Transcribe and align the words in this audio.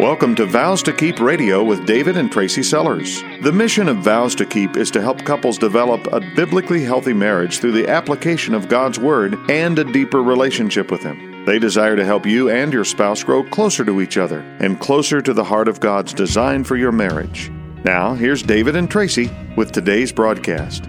Welcome 0.00 0.34
to 0.36 0.46
Vows 0.46 0.82
to 0.84 0.92
Keep 0.94 1.20
Radio 1.20 1.62
with 1.62 1.84
David 1.86 2.16
and 2.16 2.32
Tracy 2.32 2.62
Sellers. 2.62 3.22
The 3.42 3.52
mission 3.52 3.90
of 3.90 3.98
Vows 3.98 4.34
to 4.36 4.46
Keep 4.46 4.78
is 4.78 4.90
to 4.92 5.02
help 5.02 5.22
couples 5.22 5.58
develop 5.58 6.10
a 6.10 6.18
biblically 6.18 6.82
healthy 6.82 7.12
marriage 7.12 7.58
through 7.58 7.72
the 7.72 7.86
application 7.90 8.54
of 8.54 8.70
God's 8.70 8.98
Word 8.98 9.38
and 9.50 9.78
a 9.78 9.84
deeper 9.84 10.22
relationship 10.22 10.90
with 10.90 11.02
Him. 11.02 11.44
They 11.44 11.58
desire 11.58 11.94
to 11.94 12.06
help 12.06 12.24
you 12.24 12.48
and 12.48 12.72
your 12.72 12.86
spouse 12.86 13.22
grow 13.22 13.44
closer 13.44 13.84
to 13.84 14.00
each 14.00 14.16
other 14.16 14.40
and 14.60 14.80
closer 14.80 15.20
to 15.20 15.34
the 15.34 15.44
heart 15.44 15.68
of 15.68 15.78
God's 15.78 16.14
design 16.14 16.64
for 16.64 16.76
your 16.76 16.90
marriage. 16.90 17.50
Now, 17.84 18.14
here's 18.14 18.42
David 18.42 18.76
and 18.76 18.90
Tracy 18.90 19.30
with 19.58 19.72
today's 19.72 20.10
broadcast. 20.10 20.84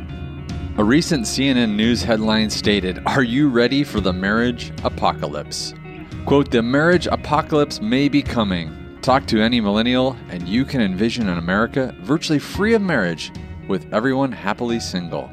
A 0.78 0.84
recent 0.84 1.26
CNN 1.26 1.76
News 1.76 2.02
headline 2.02 2.50
stated 2.50 3.04
Are 3.06 3.22
you 3.22 3.50
ready 3.50 3.84
for 3.84 4.00
the 4.00 4.14
marriage 4.14 4.72
apocalypse? 4.86 5.74
Quote, 6.26 6.52
the 6.52 6.62
marriage 6.64 7.06
apocalypse 7.06 7.82
may 7.82 8.08
be 8.08 8.22
coming. 8.22 8.80
Talk 9.04 9.26
to 9.28 9.42
any 9.42 9.60
millennial, 9.60 10.16
and 10.30 10.48
you 10.48 10.64
can 10.64 10.80
envision 10.80 11.28
an 11.28 11.38
America 11.38 11.94
virtually 12.00 12.40
free 12.40 12.74
of 12.74 12.82
marriage 12.82 13.34
with 13.68 13.86
everyone 13.94 14.32
happily 14.32 14.80
single. 14.80 15.30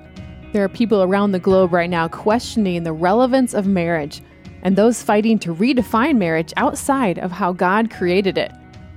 There 0.53 0.65
are 0.65 0.69
people 0.69 1.05
around 1.05 1.31
the 1.31 1.39
globe 1.39 1.73
right 1.73 1.89
now 1.89 2.09
questioning 2.09 2.83
the 2.83 2.93
relevance 2.93 3.55
of 3.55 3.69
marriage 3.69 4.23
and 4.63 4.75
those 4.75 5.03
fighting 5.05 5.39
to 5.39 5.55
redefine 5.55 6.17
marriage 6.17 6.53
outside 6.57 7.21
of 7.21 7.31
how 7.31 7.53
God 7.53 7.93
created 7.93 8.37
it. 8.37 8.51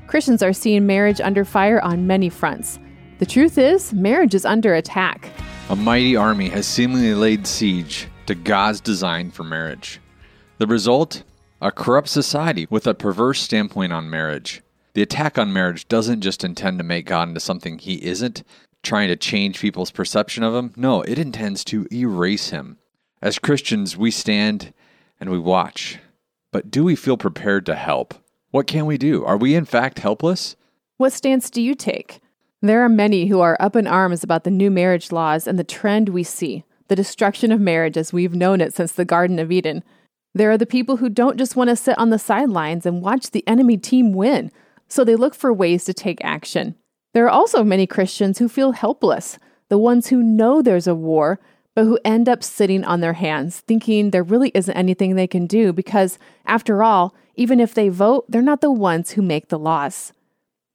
Christians 0.08 0.42
are 0.42 0.54
seeing 0.54 0.88
marriage 0.88 1.22
under 1.22 1.46
fire 1.46 1.80
on 1.84 2.08
many 2.08 2.30
fronts. 2.30 2.80
The 3.20 3.28
truth 3.28 3.60
is, 3.60 3.94
marriage 3.94 4.34
is 4.34 4.44
under 4.44 4.74
attack. 4.74 5.30
A 5.70 5.76
mighty 5.76 6.16
army 6.16 6.50
has 6.50 6.66
seemingly 6.66 7.14
laid 7.14 7.46
siege 7.46 8.08
to 8.26 8.34
God's 8.34 8.82
design 8.82 9.30
for 9.30 9.44
marriage. 9.44 10.02
The 10.58 10.66
result? 10.66 11.22
a 11.64 11.72
corrupt 11.72 12.10
society 12.10 12.68
with 12.70 12.86
a 12.86 12.94
perverse 12.94 13.40
standpoint 13.40 13.94
on 13.94 14.10
marriage. 14.10 14.62
The 14.96 15.02
attack 15.02 15.38
on 15.38 15.54
marriage 15.54 15.88
doesn't 15.88 16.20
just 16.20 16.44
intend 16.44 16.78
to 16.78 16.84
make 16.84 17.06
God 17.06 17.30
into 17.30 17.40
something 17.40 17.78
he 17.80 18.04
isn't, 18.04 18.44
trying 18.84 19.08
to 19.08 19.16
change 19.16 19.62
people's 19.62 19.90
perception 19.92 20.44
of 20.44 20.54
him. 20.54 20.74
No, 20.76 21.04
it 21.04 21.18
intends 21.18 21.64
to 21.66 21.88
erase 21.92 22.50
him. 22.50 22.80
As 23.22 23.40
Christians, 23.40 23.96
we 23.96 24.12
stand 24.12 24.74
and 25.22 25.30
we 25.30 25.40
watch. 25.40 26.00
But 26.52 26.70
do 26.70 26.84
we 26.84 26.98
feel 26.98 27.16
prepared 27.16 27.66
to 27.68 27.76
help? 27.76 28.14
What 28.52 28.68
can 28.68 28.86
we 28.86 28.98
do? 28.98 29.24
Are 29.24 29.38
we 29.38 29.56
in 29.56 29.64
fact 29.64 30.00
helpless? 30.00 30.58
What 30.98 31.14
stance 31.14 31.50
do 31.50 31.62
you 31.62 31.76
take? 31.76 32.20
There 32.62 32.84
are 32.84 32.90
many 32.90 33.28
who 33.28 33.40
are 33.40 33.56
up 33.62 33.78
in 33.78 33.88
arms 33.88 34.22
about 34.22 34.44
the 34.44 34.52
new 34.52 34.70
marriage 34.70 35.14
laws 35.14 35.48
and 35.48 35.58
the 35.58 35.64
trend 35.64 36.10
we 36.10 36.24
see 36.24 36.66
the 36.90 36.96
destruction 36.98 37.54
of 37.54 37.62
marriage 37.62 37.96
as 37.96 38.12
we've 38.12 38.36
known 38.36 38.60
it 38.60 38.74
since 38.76 38.92
the 38.92 39.06
Garden 39.06 39.40
of 39.40 39.50
Eden. 39.52 39.84
There 40.36 40.50
are 40.50 40.58
the 40.58 40.66
people 40.66 40.98
who 40.98 41.10
don't 41.10 41.38
just 41.38 41.56
want 41.56 41.70
to 41.70 41.76
sit 41.76 41.98
on 42.00 42.10
the 42.10 42.18
sidelines 42.18 42.86
and 42.88 43.04
watch 43.04 43.32
the 43.32 43.48
enemy 43.48 43.78
team 43.78 44.14
win, 44.14 44.52
so 44.88 45.04
they 45.04 45.16
look 45.16 45.36
for 45.36 45.54
ways 45.54 45.86
to 45.86 45.94
take 45.94 46.24
action. 46.24 46.76
There 47.14 47.26
are 47.26 47.30
also 47.30 47.64
many 47.64 47.86
Christians 47.86 48.40
who 48.40 48.50
feel 48.50 48.72
helpless, 48.72 49.38
the 49.70 49.78
ones 49.78 50.08
who 50.08 50.24
know 50.24 50.62
there's 50.64 50.88
a 50.88 50.96
war, 50.96 51.40
but 51.76 51.86
who 51.86 52.00
end 52.04 52.28
up 52.28 52.44
sitting 52.44 52.84
on 52.84 53.00
their 53.00 53.14
hands, 53.14 53.60
thinking 53.62 54.10
there 54.10 54.24
really 54.24 54.52
isn't 54.56 54.76
anything 54.76 55.16
they 55.16 55.28
can 55.28 55.46
do 55.46 55.72
because, 55.72 56.18
after 56.48 56.84
all, 56.84 57.14
even 57.36 57.60
if 57.60 57.76
they 57.76 57.90
vote, 57.90 58.26
they're 58.28 58.42
not 58.42 58.62
the 58.62 58.72
ones 58.72 59.12
who 59.12 59.22
make 59.22 59.50
the 59.50 59.60
laws. 59.60 60.14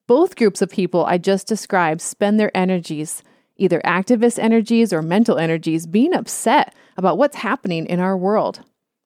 Both 0.07 0.37
groups 0.37 0.63
of 0.63 0.71
people 0.71 1.05
I 1.05 1.19
just 1.19 1.49
described 1.49 2.01
spend 2.01 2.39
their 2.39 2.57
energies, 2.57 3.25
either 3.57 3.81
activist 3.85 4.39
energies 4.39 4.93
or 4.93 5.03
mental 5.03 5.37
energies, 5.37 5.87
being 5.87 6.15
upset 6.15 6.75
about 6.97 7.19
what's 7.19 7.37
happening 7.37 7.87
in 7.87 7.99
our 7.99 8.17
world. 8.17 8.61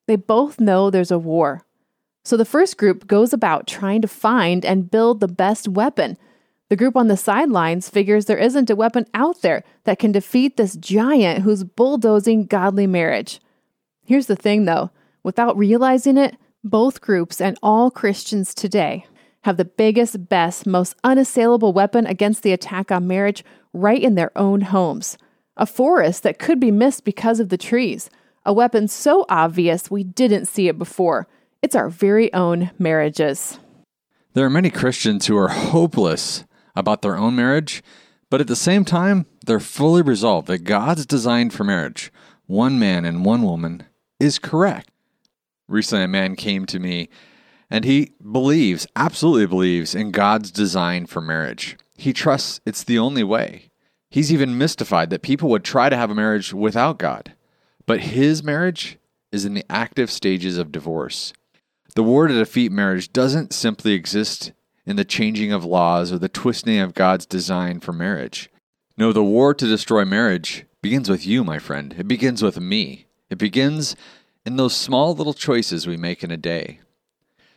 They 0.07 0.17
both 0.17 0.61
know 0.61 0.91
there's 0.91 1.11
a 1.11 1.19
war. 1.19 1.63
So 2.25 2.37
the 2.37 2.45
first 2.45 2.77
group 2.77 3.07
goes 3.07 3.33
about 3.33 3.67
trying 3.67 4.03
to 4.03 4.09
find 4.09 4.65
and 4.65 4.91
build 4.91 5.21
the 5.21 5.29
best 5.29 5.69
weapon. 5.69 6.17
The 6.71 6.77
group 6.77 6.97
on 6.97 7.09
the 7.09 7.17
sidelines 7.17 7.89
figures 7.89 8.27
there 8.27 8.39
isn't 8.39 8.71
a 8.71 8.77
weapon 8.77 9.07
out 9.13 9.43
there 9.43 9.63
that 9.85 9.99
can 9.99 10.13
defeat 10.13 10.57
this 10.57 10.77
giant 10.77 11.43
who's 11.43 11.65
bulldozing 11.65 12.47
godly 12.47 12.87
marriage. 12.87 13.41
Here's 14.05 14.27
the 14.27 14.37
thing 14.37 14.65
though 14.65 14.91
without 15.25 15.57
realizing 15.57 16.17
it, 16.17 16.37
both 16.65 17.01
groups 17.01 17.41
and 17.41 17.57
all 17.63 17.91
Christians 17.91 18.55
today 18.55 19.07
have 19.43 19.57
the 19.57 19.65
biggest, 19.65 20.29
best, 20.29 20.67
most 20.67 20.95
unassailable 21.05 21.73
weapon 21.73 22.07
against 22.07 22.43
the 22.45 22.53
attack 22.53 22.91
on 22.93 23.07
marriage 23.09 23.45
right 23.73 24.01
in 24.03 24.15
their 24.15 24.37
own 24.39 24.61
homes. 24.63 25.19
A 25.57 25.67
forest 25.67 26.23
that 26.23 26.39
could 26.39 26.59
be 26.61 26.71
missed 26.71 27.05
because 27.05 27.39
of 27.41 27.49
the 27.49 27.59
trees, 27.59 28.09
a 28.45 28.53
weapon 28.53 28.89
so 28.89 29.25
obvious 29.29 29.91
we 29.91 30.03
didn't 30.05 30.47
see 30.47 30.69
it 30.69 30.79
before. 30.79 31.27
It's 31.63 31.77
our 31.77 31.89
very 31.89 32.33
own 32.35 32.71
marriages. 32.79 33.59
There 34.35 34.45
are 34.45 34.51
many 34.51 34.71
Christians 34.71 35.27
who 35.27 35.37
are 35.37 35.49
hopeless 35.49 36.45
about 36.75 37.03
their 37.03 37.17
own 37.17 37.37
marriage, 37.37 37.83
but 38.31 38.41
at 38.41 38.49
the 38.49 38.57
same 38.57 38.85
time, 38.85 39.27
they're 39.47 39.61
fully 39.61 40.03
resolved 40.03 40.49
that 40.49 40.61
God's 40.65 41.07
design 41.07 41.51
for 41.51 41.65
marriage, 41.65 42.11
one 42.47 42.79
man 42.79 43.05
and 43.05 43.25
one 43.25 43.43
woman, 43.43 43.85
is 44.19 44.39
correct. 44.39 44.89
Recently, 45.69 46.05
a 46.05 46.09
man 46.09 46.35
came 46.35 46.67
to 46.67 46.79
me 46.79 47.09
and 47.71 47.85
he 47.87 48.13
believes, 48.31 48.87
absolutely 48.97 49.47
believes, 49.47 49.95
in 49.95 50.11
God's 50.11 50.51
design 50.51 51.07
for 51.07 51.21
marriage. 51.23 51.79
He 51.97 52.13
trusts 52.13 52.61
it's 52.67 52.83
the 52.85 52.99
only 52.99 53.25
way. 53.25 53.71
He's 54.11 54.31
even 54.33 54.59
mystified 54.59 55.09
that 55.11 55.23
people 55.23 55.49
would 55.51 55.65
try 55.65 55.89
to 55.89 55.97
have 55.97 56.11
a 56.11 56.15
marriage 56.15 56.53
without 56.53 56.99
God. 56.99 57.33
But 57.87 58.01
his 58.01 58.43
marriage 58.43 58.99
is 59.31 59.45
in 59.45 59.55
the 59.55 59.65
active 59.71 60.11
stages 60.11 60.59
of 60.59 60.73
divorce. 60.73 61.33
The 61.95 62.03
war 62.03 62.27
to 62.27 62.35
defeat 62.35 62.73
marriage 62.73 63.13
doesn't 63.13 63.53
simply 63.53 63.93
exist 63.93 64.53
in 64.87 64.97
the 64.97 65.05
changing 65.05 65.53
of 65.53 65.65
laws 65.65 66.13
or 66.13 66.19
the 66.19 66.29
twisting 66.29 66.79
of 66.79 66.95
God's 66.95 67.27
design 67.27 67.81
for 67.81 67.93
marriage. 67.93 68.51
No, 68.97 69.13
the 69.13 69.23
war 69.25 69.55
to 69.55 69.67
destroy 69.67 70.05
marriage 70.05 70.65
begins 70.83 71.09
with 71.09 71.27
you, 71.27 71.45
my 71.45 71.59
friend. 71.59 71.95
It 71.99 72.09
begins 72.09 72.43
with 72.43 72.61
me. 72.61 73.07
It 73.31 73.39
begins 73.39 73.97
in 74.45 74.57
those 74.57 74.77
small 74.77 75.15
little 75.15 75.35
choices 75.35 75.87
we 75.87 75.97
make 75.97 76.23
in 76.23 76.31
a 76.31 76.37
day. 76.37 76.81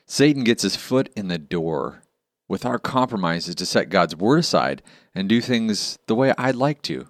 Satan 0.06 0.44
gets 0.44 0.64
his 0.64 0.76
foot 0.76 1.12
in 1.16 1.28
the 1.30 1.38
door 1.40 2.04
with 2.48 2.66
our 2.66 2.78
compromises 2.78 3.56
to 3.56 3.66
set 3.66 3.90
God's 3.90 4.16
word 4.16 4.38
aside 4.40 4.84
and 5.16 5.28
do 5.28 5.42
things 5.42 5.98
the 6.08 6.14
way 6.16 6.32
I'd 6.38 6.56
like 6.56 6.82
to. 6.84 7.08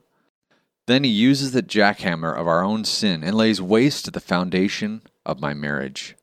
Then 0.87 1.03
he 1.03 1.09
uses 1.09 1.51
the 1.51 1.63
jackhammer 1.63 2.33
of 2.35 2.47
our 2.47 2.63
own 2.63 2.85
sin 2.85 3.23
and 3.23 3.35
lays 3.35 3.61
waste 3.61 4.05
to 4.05 4.11
the 4.11 4.19
foundation 4.19 5.01
of 5.25 5.39
my 5.41 5.53
marriage. 5.53 6.15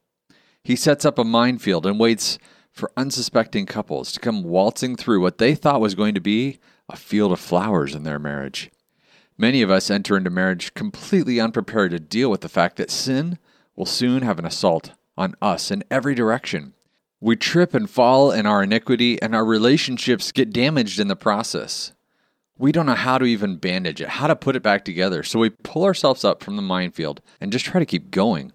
He 0.63 0.77
sets 0.77 1.05
up 1.05 1.19
a 1.19 1.25
minefield 1.25 1.85
and 1.85 1.99
waits 1.99 2.39
for 2.71 2.93
unsuspecting 2.97 3.67
couples 3.67 4.13
to 4.13 4.21
come 4.21 4.45
waltzing 4.45 4.97
through 4.97 5.21
what 5.21 5.39
they 5.39 5.55
thought 5.57 5.81
was 5.81 5.97
going 5.97 6.15
to 6.15 6.21
be 6.21 6.59
a 6.89 6.97
field 6.97 7.33
of 7.33 7.41
flowers 7.41 7.95
in 7.95 8.05
their 8.05 8.21
marriage. 8.21 8.71
Many 9.37 9.63
of 9.63 9.71
us 9.71 9.91
enter 9.91 10.17
into 10.17 10.31
marriage 10.31 10.75
completely 10.75 11.41
unprepared 11.41 11.91
to 11.91 11.99
deal 11.99 12.31
with 12.31 12.43
the 12.43 12.49
fact 12.49 12.77
that 12.77 12.91
sin 12.91 13.39
will 13.75 13.87
soon 13.87 14.23
have 14.23 14.39
an 14.39 14.45
assault 14.47 14.93
on 15.17 15.35
us 15.43 15.71
in 15.71 15.83
every 15.91 16.15
direction. 16.15 16.73
We 17.21 17.35
trip 17.35 17.75
and 17.75 17.91
fall 17.91 18.31
in 18.33 18.47
our 18.47 18.63
iniquity, 18.65 19.21
and 19.23 19.35
our 19.35 19.45
relationships 19.45 20.33
get 20.33 20.53
damaged 20.53 20.99
in 21.01 21.09
the 21.09 21.17
process 21.17 21.93
we 22.59 22.73
don't 22.73 22.87
know 22.87 22.95
how 22.95 23.19
to 23.19 23.25
even 23.25 23.57
bandage 23.57 24.01
it, 24.01 24.09
how 24.09 24.27
to 24.27 24.37
put 24.37 24.57
it 24.57 24.63
back 24.63 24.85
together. 24.85 25.23
So 25.23 25.39
we 25.39 25.51
pull 25.51 25.85
ourselves 25.85 26.25
up 26.25 26.43
from 26.43 26.57
the 26.57 26.63
minefield 26.63 27.21
and 27.41 27.53
just 27.53 27.65
try 27.65 27.79
to 27.79 27.87
keep 27.87 28.11
going. 28.11 28.53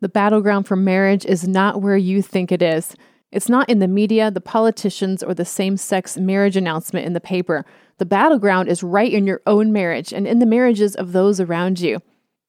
The 0.00 0.08
battleground 0.08 0.66
for 0.66 0.76
marriage 0.76 1.24
is 1.26 1.46
not 1.46 1.82
where 1.82 1.96
you 1.96 2.22
think 2.22 2.50
it 2.50 2.62
is. 2.62 2.96
It's 3.30 3.48
not 3.48 3.68
in 3.68 3.78
the 3.78 3.88
media, 3.88 4.30
the 4.30 4.40
politicians, 4.40 5.22
or 5.22 5.32
the 5.32 5.44
same 5.44 5.76
sex 5.76 6.18
marriage 6.18 6.56
announcement 6.56 7.06
in 7.06 7.12
the 7.12 7.20
paper. 7.20 7.64
The 7.98 8.06
battleground 8.06 8.68
is 8.68 8.82
right 8.82 9.10
in 9.12 9.26
your 9.26 9.40
own 9.46 9.72
marriage 9.72 10.12
and 10.12 10.26
in 10.26 10.38
the 10.38 10.46
marriages 10.46 10.94
of 10.96 11.12
those 11.12 11.40
around 11.40 11.80
you. 11.80 11.98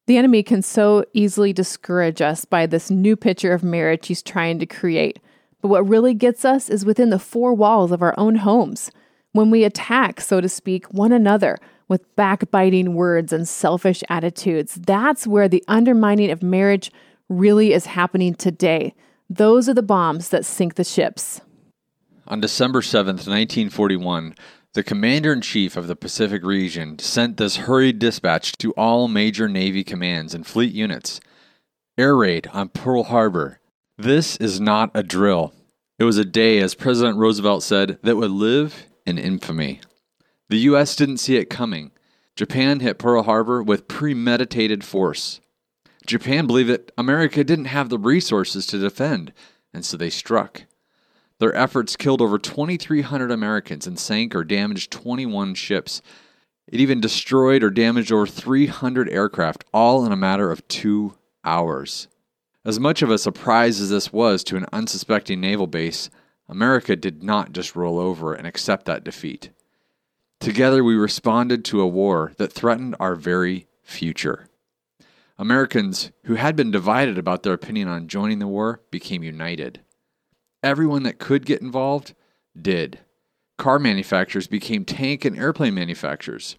The 0.06 0.18
enemy 0.18 0.42
can 0.42 0.60
so 0.60 1.04
easily 1.14 1.52
discourage 1.52 2.20
us 2.20 2.44
by 2.44 2.66
this 2.66 2.90
new 2.90 3.16
picture 3.16 3.54
of 3.54 3.62
marriage 3.62 4.08
he's 4.08 4.22
trying 4.22 4.58
to 4.58 4.66
create. 4.66 5.18
But 5.62 5.68
what 5.68 5.88
really 5.88 6.12
gets 6.12 6.44
us 6.44 6.68
is 6.68 6.84
within 6.84 7.08
the 7.08 7.18
four 7.18 7.54
walls 7.54 7.90
of 7.92 8.02
our 8.02 8.14
own 8.18 8.36
homes 8.36 8.90
when 9.34 9.50
we 9.50 9.64
attack, 9.64 10.20
so 10.20 10.40
to 10.40 10.48
speak, 10.48 10.94
one 10.94 11.10
another 11.10 11.58
with 11.88 12.14
backbiting 12.14 12.94
words 12.94 13.32
and 13.32 13.48
selfish 13.48 14.02
attitudes. 14.08 14.76
That's 14.76 15.26
where 15.26 15.48
the 15.48 15.62
undermining 15.66 16.30
of 16.30 16.40
marriage 16.42 16.92
really 17.28 17.72
is 17.72 17.84
happening 17.86 18.34
today. 18.36 18.94
Those 19.28 19.68
are 19.68 19.74
the 19.74 19.82
bombs 19.82 20.28
that 20.28 20.44
sink 20.44 20.76
the 20.76 20.84
ships. 20.84 21.40
On 22.28 22.40
December 22.40 22.80
7th, 22.80 23.26
1941, 23.26 24.36
the 24.74 24.84
commander 24.84 25.32
in 25.32 25.40
chief 25.40 25.76
of 25.76 25.88
the 25.88 25.96
Pacific 25.96 26.44
region 26.44 26.98
sent 27.00 27.36
this 27.36 27.56
hurried 27.56 27.98
dispatch 27.98 28.52
to 28.58 28.70
all 28.72 29.08
major 29.08 29.48
Navy 29.48 29.82
commands 29.84 30.32
and 30.34 30.46
fleet 30.46 30.72
units 30.72 31.20
Air 31.98 32.16
raid 32.16 32.48
on 32.52 32.70
Pearl 32.70 33.04
Harbor. 33.04 33.60
This 33.98 34.36
is 34.38 34.60
not 34.60 34.90
a 34.94 35.02
drill. 35.02 35.52
It 35.98 36.04
was 36.04 36.18
a 36.18 36.24
day, 36.24 36.58
as 36.58 36.74
President 36.74 37.18
Roosevelt 37.18 37.62
said, 37.62 37.98
that 38.02 38.16
would 38.16 38.32
live 38.32 38.84
and 39.06 39.18
infamy. 39.18 39.80
The 40.48 40.58
U.S. 40.58 40.96
didn't 40.96 41.18
see 41.18 41.36
it 41.36 41.46
coming. 41.50 41.90
Japan 42.36 42.80
hit 42.80 42.98
Pearl 42.98 43.22
Harbor 43.22 43.62
with 43.62 43.88
premeditated 43.88 44.84
force. 44.84 45.40
Japan 46.06 46.46
believed 46.46 46.68
that 46.68 46.92
America 46.98 47.44
didn't 47.44 47.66
have 47.66 47.88
the 47.88 47.98
resources 47.98 48.66
to 48.66 48.78
defend, 48.78 49.32
and 49.72 49.84
so 49.84 49.96
they 49.96 50.10
struck. 50.10 50.64
Their 51.38 51.54
efforts 51.54 51.96
killed 51.96 52.20
over 52.20 52.38
2,300 52.38 53.30
Americans 53.30 53.86
and 53.86 53.98
sank 53.98 54.34
or 54.34 54.44
damaged 54.44 54.90
21 54.90 55.54
ships. 55.54 56.02
It 56.68 56.80
even 56.80 57.00
destroyed 57.00 57.62
or 57.62 57.70
damaged 57.70 58.12
over 58.12 58.26
300 58.26 59.08
aircraft, 59.10 59.64
all 59.72 60.04
in 60.04 60.12
a 60.12 60.16
matter 60.16 60.50
of 60.50 60.66
two 60.68 61.14
hours. 61.44 62.08
As 62.64 62.80
much 62.80 63.02
of 63.02 63.10
a 63.10 63.18
surprise 63.18 63.80
as 63.80 63.90
this 63.90 64.12
was 64.12 64.42
to 64.44 64.56
an 64.56 64.66
unsuspecting 64.72 65.40
naval 65.40 65.66
base, 65.66 66.08
America 66.48 66.94
did 66.94 67.22
not 67.22 67.52
just 67.52 67.74
roll 67.74 67.98
over 67.98 68.34
and 68.34 68.46
accept 68.46 68.84
that 68.86 69.04
defeat. 69.04 69.50
Together, 70.40 70.84
we 70.84 70.94
responded 70.94 71.64
to 71.64 71.80
a 71.80 71.86
war 71.86 72.32
that 72.36 72.52
threatened 72.52 72.94
our 73.00 73.14
very 73.14 73.66
future. 73.82 74.48
Americans 75.38 76.10
who 76.24 76.34
had 76.34 76.54
been 76.54 76.70
divided 76.70 77.16
about 77.18 77.42
their 77.42 77.54
opinion 77.54 77.88
on 77.88 78.08
joining 78.08 78.38
the 78.40 78.46
war 78.46 78.82
became 78.90 79.22
united. 79.22 79.80
Everyone 80.62 81.02
that 81.04 81.18
could 81.18 81.46
get 81.46 81.62
involved 81.62 82.14
did. 82.60 82.98
Car 83.56 83.78
manufacturers 83.78 84.46
became 84.46 84.84
tank 84.84 85.24
and 85.24 85.38
airplane 85.38 85.74
manufacturers. 85.74 86.56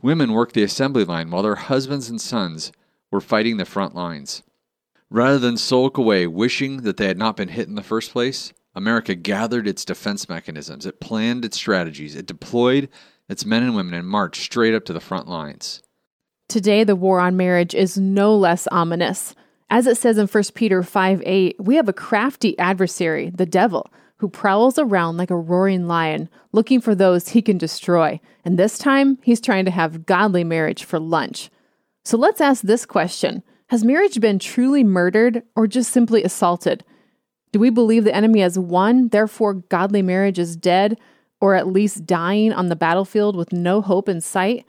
Women 0.00 0.32
worked 0.32 0.54
the 0.54 0.62
assembly 0.62 1.04
line 1.04 1.30
while 1.30 1.42
their 1.42 1.54
husbands 1.56 2.08
and 2.08 2.20
sons 2.20 2.72
were 3.10 3.20
fighting 3.20 3.56
the 3.58 3.64
front 3.64 3.94
lines. 3.94 4.42
Rather 5.10 5.38
than 5.38 5.56
sulk 5.56 5.98
away 5.98 6.26
wishing 6.26 6.78
that 6.82 6.96
they 6.96 7.06
had 7.06 7.18
not 7.18 7.36
been 7.36 7.48
hit 7.48 7.68
in 7.68 7.74
the 7.74 7.82
first 7.82 8.12
place, 8.12 8.52
America 8.76 9.14
gathered 9.14 9.66
its 9.66 9.86
defense 9.86 10.28
mechanisms, 10.28 10.84
it 10.84 11.00
planned 11.00 11.46
its 11.46 11.56
strategies, 11.56 12.14
it 12.14 12.26
deployed 12.26 12.90
its 13.26 13.46
men 13.46 13.62
and 13.62 13.74
women 13.74 13.94
and 13.94 14.06
marched 14.06 14.42
straight 14.42 14.74
up 14.74 14.84
to 14.84 14.92
the 14.92 15.00
front 15.00 15.26
lines. 15.26 15.82
Today, 16.46 16.84
the 16.84 16.94
war 16.94 17.18
on 17.18 17.38
marriage 17.38 17.74
is 17.74 17.96
no 17.96 18.36
less 18.36 18.66
ominous. 18.70 19.34
As 19.70 19.86
it 19.86 19.96
says 19.96 20.18
in 20.18 20.26
1 20.26 20.44
Peter 20.54 20.82
5 20.82 21.22
8, 21.24 21.56
we 21.58 21.76
have 21.76 21.88
a 21.88 21.92
crafty 21.94 22.56
adversary, 22.58 23.30
the 23.30 23.46
devil, 23.46 23.90
who 24.18 24.28
prowls 24.28 24.78
around 24.78 25.16
like 25.16 25.30
a 25.30 25.36
roaring 25.36 25.88
lion, 25.88 26.28
looking 26.52 26.80
for 26.82 26.94
those 26.94 27.30
he 27.30 27.40
can 27.40 27.56
destroy. 27.56 28.20
And 28.44 28.58
this 28.58 28.76
time, 28.76 29.16
he's 29.22 29.40
trying 29.40 29.64
to 29.64 29.70
have 29.70 30.04
godly 30.04 30.44
marriage 30.44 30.84
for 30.84 31.00
lunch. 31.00 31.48
So 32.04 32.18
let's 32.18 32.42
ask 32.42 32.60
this 32.62 32.84
question 32.84 33.42
Has 33.70 33.84
marriage 33.84 34.20
been 34.20 34.38
truly 34.38 34.84
murdered 34.84 35.42
or 35.56 35.66
just 35.66 35.90
simply 35.92 36.22
assaulted? 36.22 36.84
Do 37.52 37.58
we 37.60 37.70
believe 37.70 38.04
the 38.04 38.14
enemy 38.14 38.40
has 38.40 38.58
won, 38.58 39.08
therefore 39.08 39.54
godly 39.54 40.02
marriage 40.02 40.38
is 40.38 40.56
dead, 40.56 40.98
or 41.40 41.54
at 41.54 41.66
least 41.68 42.06
dying 42.06 42.52
on 42.52 42.68
the 42.68 42.76
battlefield 42.76 43.36
with 43.36 43.52
no 43.52 43.80
hope 43.80 44.08
in 44.08 44.20
sight? 44.20 44.64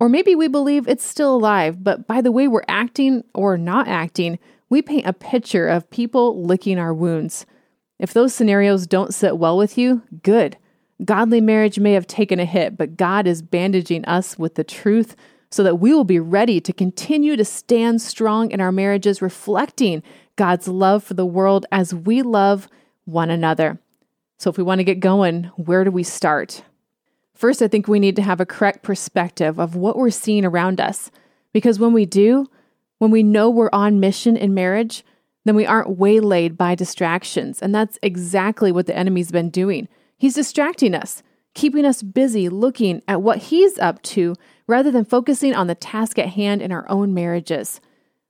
Or 0.00 0.08
maybe 0.08 0.34
we 0.36 0.46
believe 0.48 0.86
it's 0.86 1.04
still 1.04 1.34
alive, 1.34 1.82
but 1.82 2.06
by 2.06 2.20
the 2.20 2.32
way 2.32 2.46
we're 2.46 2.62
acting 2.68 3.24
or 3.34 3.56
not 3.56 3.88
acting, 3.88 4.38
we 4.70 4.82
paint 4.82 5.06
a 5.06 5.12
picture 5.12 5.66
of 5.68 5.90
people 5.90 6.42
licking 6.42 6.78
our 6.78 6.94
wounds. 6.94 7.46
If 7.98 8.12
those 8.12 8.34
scenarios 8.34 8.86
don't 8.86 9.14
sit 9.14 9.38
well 9.38 9.56
with 9.56 9.76
you, 9.76 10.02
good. 10.22 10.56
Godly 11.04 11.40
marriage 11.40 11.78
may 11.78 11.94
have 11.94 12.06
taken 12.06 12.38
a 12.38 12.44
hit, 12.44 12.76
but 12.76 12.96
God 12.96 13.26
is 13.26 13.42
bandaging 13.42 14.04
us 14.04 14.38
with 14.38 14.54
the 14.56 14.64
truth 14.64 15.16
so 15.50 15.62
that 15.62 15.76
we 15.76 15.94
will 15.94 16.04
be 16.04 16.20
ready 16.20 16.60
to 16.60 16.72
continue 16.72 17.34
to 17.34 17.44
stand 17.44 18.02
strong 18.02 18.50
in 18.50 18.60
our 18.60 18.70
marriages, 18.70 19.22
reflecting 19.22 20.02
God's 20.38 20.68
love 20.68 21.02
for 21.04 21.12
the 21.14 21.26
world 21.26 21.66
as 21.70 21.92
we 21.92 22.22
love 22.22 22.68
one 23.04 23.28
another. 23.28 23.78
So, 24.38 24.48
if 24.48 24.56
we 24.56 24.62
want 24.62 24.78
to 24.78 24.84
get 24.84 25.00
going, 25.00 25.44
where 25.56 25.82
do 25.82 25.90
we 25.90 26.04
start? 26.04 26.62
First, 27.34 27.60
I 27.60 27.66
think 27.66 27.88
we 27.88 27.98
need 27.98 28.14
to 28.16 28.22
have 28.22 28.40
a 28.40 28.46
correct 28.46 28.84
perspective 28.84 29.58
of 29.58 29.74
what 29.74 29.96
we're 29.98 30.10
seeing 30.10 30.44
around 30.44 30.80
us. 30.80 31.10
Because 31.52 31.80
when 31.80 31.92
we 31.92 32.06
do, 32.06 32.46
when 32.98 33.10
we 33.10 33.24
know 33.24 33.50
we're 33.50 33.68
on 33.72 33.98
mission 33.98 34.36
in 34.36 34.54
marriage, 34.54 35.04
then 35.44 35.56
we 35.56 35.66
aren't 35.66 35.98
waylaid 35.98 36.56
by 36.56 36.76
distractions. 36.76 37.60
And 37.60 37.74
that's 37.74 37.98
exactly 38.00 38.70
what 38.70 38.86
the 38.86 38.96
enemy's 38.96 39.32
been 39.32 39.50
doing. 39.50 39.88
He's 40.18 40.34
distracting 40.34 40.94
us, 40.94 41.22
keeping 41.54 41.84
us 41.84 42.00
busy 42.02 42.48
looking 42.48 43.02
at 43.08 43.22
what 43.22 43.38
he's 43.38 43.76
up 43.78 44.00
to 44.02 44.36
rather 44.68 44.92
than 44.92 45.04
focusing 45.04 45.52
on 45.54 45.66
the 45.66 45.74
task 45.74 46.16
at 46.16 46.28
hand 46.28 46.62
in 46.62 46.70
our 46.70 46.88
own 46.88 47.12
marriages. 47.12 47.80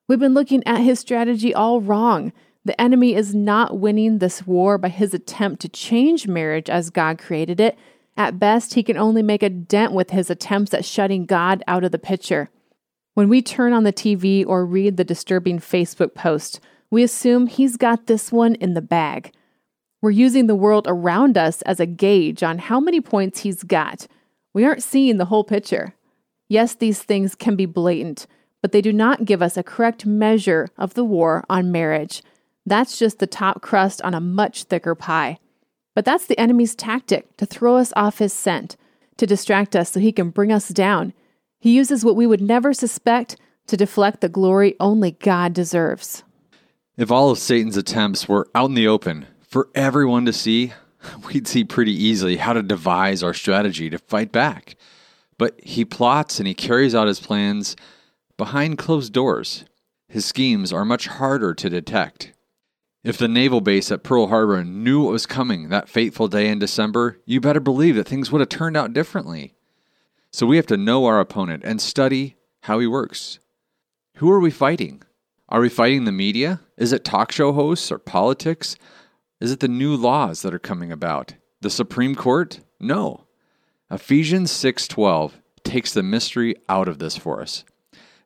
We've 0.09 0.19
been 0.19 0.33
looking 0.33 0.63
at 0.67 0.79
his 0.81 0.99
strategy 0.99 1.55
all 1.55 1.83
wrong. 1.83 2.33
The 2.65 2.79
enemy 2.81 3.15
is 3.15 3.35
not 3.35 3.79
winning 3.79 4.19
this 4.19 4.47
war 4.47 4.79
by 4.79 4.89
his 4.89 5.13
attempt 5.13 5.61
to 5.63 5.69
change 5.69 6.27
marriage 6.27 6.71
as 6.71 6.89
God 6.89 7.19
created 7.19 7.61
it. 7.61 7.77
At 8.17 8.39
best, 8.39 8.73
he 8.73 8.83
can 8.83 8.97
only 8.97 9.23
make 9.23 9.43
a 9.43 9.51
dent 9.51 9.93
with 9.93 10.11
his 10.11 10.31
attempts 10.31 10.73
at 10.73 10.87
shutting 10.87 11.27
God 11.27 11.63
out 11.69 11.85
of 11.85 11.93
the 11.93 11.99
picture. 11.99 12.49
When 13.15 13.29
we 13.29 13.43
turn 13.43 13.75
on 13.75 13.85
the 13.85 13.93
TV 13.93 14.47
or 14.47 14.65
read 14.65 14.97
the 14.97 15.05
disturbing 15.05 15.59
Facebook 15.61 16.15
post, 16.15 16.59
we 16.91 17.03
assume 17.03 17.47
he's 17.47 17.77
got 17.77 18.07
this 18.07 18.33
one 18.33 18.55
in 18.57 18.73
the 18.73 18.81
bag. 18.81 19.35
We're 20.01 20.11
using 20.11 20.47
the 20.47 20.55
world 20.55 20.87
around 20.89 21.37
us 21.37 21.61
as 21.63 21.81
a 21.81 21.87
gauge 21.87 22.43
on 22.43 22.59
how 22.59 22.81
many 22.81 23.03
points 23.03 23.41
he's 23.41 23.63
got. 23.63 24.07
We 24.55 24.65
aren't 24.65 24.83
seeing 24.83 25.19
the 25.19 25.25
whole 25.27 25.45
picture. 25.45 25.95
Yes, 26.49 26.75
these 26.75 27.03
things 27.03 27.35
can 27.35 27.57
be 27.57 27.67
blatant, 27.67 28.27
but 28.63 28.73
they 28.73 28.81
do 28.81 28.93
not 28.93 29.25
give 29.25 29.43
us 29.43 29.57
a 29.57 29.63
correct 29.63 30.07
measure 30.07 30.69
of 30.77 30.95
the 30.95 31.05
war 31.05 31.45
on 31.49 31.71
marriage. 31.73 32.23
That's 32.67 32.99
just 32.99 33.19
the 33.19 33.27
top 33.27 33.63
crust 33.63 34.03
on 34.03 34.15
a 34.15 34.21
much 34.21 34.65
thicker 34.65 34.95
pie. 34.95 35.39
But 35.95 36.05
that's 36.05 36.27
the 36.27 36.39
enemy's 36.39 36.75
tactic 36.75 37.37
to 37.37 37.47
throw 37.47 37.77
us 37.77 37.93
off 37.97 38.19
his 38.19 38.33
scent, 38.33 38.77
to 39.17 39.27
distract 39.27 39.75
us 39.77 39.91
so 39.93 40.01
he 40.01 40.13
can 40.13 40.31
bring 40.31 40.53
us 40.53 40.69
down. 40.69 41.13
He 41.61 41.75
uses 41.77 42.05
what 42.05 42.17
we 42.17 42.27
would 42.27 42.41
never 42.41 42.73
suspect 42.73 43.37
to 43.67 43.77
deflect 43.77 44.21
the 44.21 44.29
glory 44.29 44.75
only 44.81 45.13
God 45.13 45.53
deserves. 45.55 46.23
If 46.97 47.11
all 47.11 47.31
of 47.31 47.39
Satan's 47.39 47.77
attempts 47.77 48.29
were 48.29 48.49
out 48.55 48.69
in 48.69 48.75
the 48.75 48.89
open 48.89 49.27
for 49.41 49.69
everyone 49.75 50.25
to 50.27 50.33
see, 50.33 50.73
we'd 51.29 51.47
see 51.49 51.63
pretty 51.65 51.93
easily 51.93 52.37
how 52.37 52.53
to 52.55 52.63
devise 52.63 53.23
our 53.23 53.35
strategy 53.35 53.89
to 53.91 53.99
fight 53.99 54.33
back. 54.33 54.75
But 55.37 55.61
he 55.63 55.85
plots 55.85 56.39
and 56.41 56.49
he 56.49 56.55
carries 56.55 56.95
out 56.95 57.07
his 57.09 57.21
plans 57.21 57.77
behind 58.39 58.79
closed 58.79 59.13
doors. 59.13 59.65
His 60.09 60.25
schemes 60.25 60.73
are 60.73 60.85
much 60.85 61.09
harder 61.09 61.53
to 61.53 61.69
detect. 61.69 62.33
If 63.05 63.19
the 63.19 63.29
naval 63.29 63.61
base 63.61 63.93
at 63.93 64.03
Pearl 64.03 64.29
Harbor 64.29 64.65
knew 64.65 65.03
what 65.05 65.13
was 65.13 65.27
coming 65.27 65.69
that 65.69 65.89
fateful 65.89 66.29
day 66.29 66.49
in 66.49 66.59
December, 66.59 67.19
you 67.27 67.41
better 67.41 67.61
believe 67.61 67.97
that 67.97 68.09
things 68.09 68.33
would 68.33 68.41
have 68.41 68.49
turned 68.49 68.77
out 68.77 68.93
differently. 68.93 69.55
So 70.33 70.47
we 70.47 70.57
have 70.57 70.67
to 70.67 70.77
know 70.77 71.05
our 71.07 71.21
opponent 71.21 71.63
and 71.65 71.81
study 71.81 72.37
how 72.63 72.79
he 72.79 72.87
works. 72.87 73.39
Who 74.17 74.31
are 74.31 74.41
we 74.41 74.51
fighting? 74.51 75.03
Are 75.49 75.61
we 75.61 75.69
fighting 75.69 76.05
the 76.05 76.13
media? 76.13 76.61
Is 76.77 76.93
it 76.93 77.05
talk 77.05 77.33
show 77.33 77.53
hosts 77.53 77.91
or 77.91 77.99
politics? 77.99 78.77
Is 79.41 79.51
it 79.53 79.61
the 79.61 79.69
new 79.69 79.97
laws 79.97 80.43
that 80.43 80.55
are 80.55 80.59
coming 80.59 80.93
about? 80.93 81.35
The 81.61 81.71
Supreme 81.71 82.15
Court? 82.15 82.61
No. 82.79 83.25
Ephesians 83.91 84.51
6:12 84.51 85.41
takes 85.65 85.93
the 85.93 86.03
mystery 86.03 86.55
out 86.69 86.89
of 86.89 86.99
this 86.99 87.17
for 87.17 87.41
us. 87.41 87.65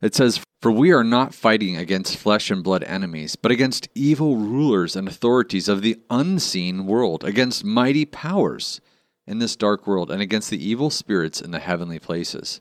It 0.03 0.15
says, 0.17 0.41
For 0.61 0.71
we 0.73 0.91
are 0.93 1.05
not 1.05 1.33
fighting 1.33 1.77
against 1.77 2.17
flesh 2.19 2.51
and 2.51 2.63
blood 2.63 2.83
enemies, 2.85 3.37
but 3.37 3.53
against 3.53 3.89
evil 3.95 4.37
rulers 4.37 4.97
and 4.97 5.07
authorities 5.07 5.69
of 5.69 5.81
the 5.81 6.01
unseen 6.11 6.87
world, 6.87 7.23
against 7.25 7.65
mighty 7.65 8.05
powers 8.05 8.81
in 9.29 9.39
this 9.39 9.55
dark 9.55 9.87
world, 9.87 10.11
and 10.11 10.21
against 10.21 10.51
the 10.51 10.65
evil 10.69 10.91
spirits 10.91 11.41
in 11.41 11.53
the 11.53 11.61
heavenly 11.61 12.01
places. 12.01 12.61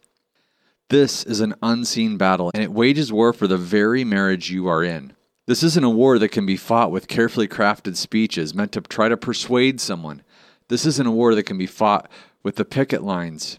This 0.91 1.24
is 1.24 1.39
an 1.39 1.55
unseen 1.63 2.15
battle, 2.17 2.51
and 2.53 2.62
it 2.62 2.71
wages 2.71 3.12
war 3.12 3.33
for 3.33 3.48
the 3.48 3.57
very 3.57 4.03
marriage 4.03 4.51
you 4.51 4.67
are 4.67 4.83
in. 4.83 5.13
This 5.48 5.63
isn't 5.63 5.83
a 5.83 5.89
war 5.89 6.19
that 6.19 6.29
can 6.29 6.45
be 6.45 6.57
fought 6.57 6.91
with 6.91 7.07
carefully 7.07 7.48
crafted 7.48 7.95
speeches 7.95 8.53
meant 8.53 8.71
to 8.74 8.81
try 8.81 9.10
to 9.10 9.17
persuade 9.17 9.81
someone. 9.81 10.21
This 10.67 10.86
isn't 10.86 11.07
a 11.07 11.12
war 11.12 11.33
that 11.33 11.43
can 11.43 11.57
be 11.57 11.65
fought 11.65 12.10
with 12.43 12.57
the 12.57 12.65
picket 12.65 13.01
lines. 13.01 13.57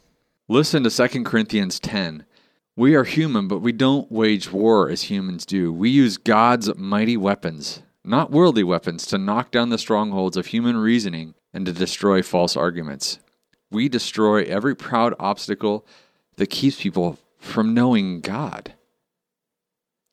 Listen 0.48 0.84
to 0.84 1.08
2 1.08 1.24
Corinthians 1.24 1.80
10 1.80 2.24
we 2.74 2.94
are 2.94 3.04
human, 3.04 3.48
but 3.48 3.58
we 3.58 3.72
don't 3.72 4.10
wage 4.10 4.50
war 4.50 4.88
as 4.88 5.02
humans 5.10 5.44
do. 5.44 5.70
We 5.70 5.90
use 5.90 6.16
God's 6.16 6.74
mighty 6.74 7.18
weapons, 7.18 7.82
not 8.02 8.30
worldly 8.30 8.64
weapons, 8.64 9.04
to 9.08 9.18
knock 9.18 9.50
down 9.50 9.68
the 9.68 9.76
strongholds 9.76 10.38
of 10.38 10.46
human 10.46 10.78
reasoning 10.78 11.34
and 11.52 11.66
to 11.66 11.72
destroy 11.74 12.22
false 12.22 12.56
arguments. 12.56 13.18
We 13.70 13.90
destroy 13.90 14.44
every 14.44 14.74
proud 14.74 15.12
obstacle 15.18 15.84
that 16.36 16.48
keeps 16.48 16.80
people 16.80 17.18
from 17.38 17.74
knowing 17.74 18.20
God. 18.22 18.72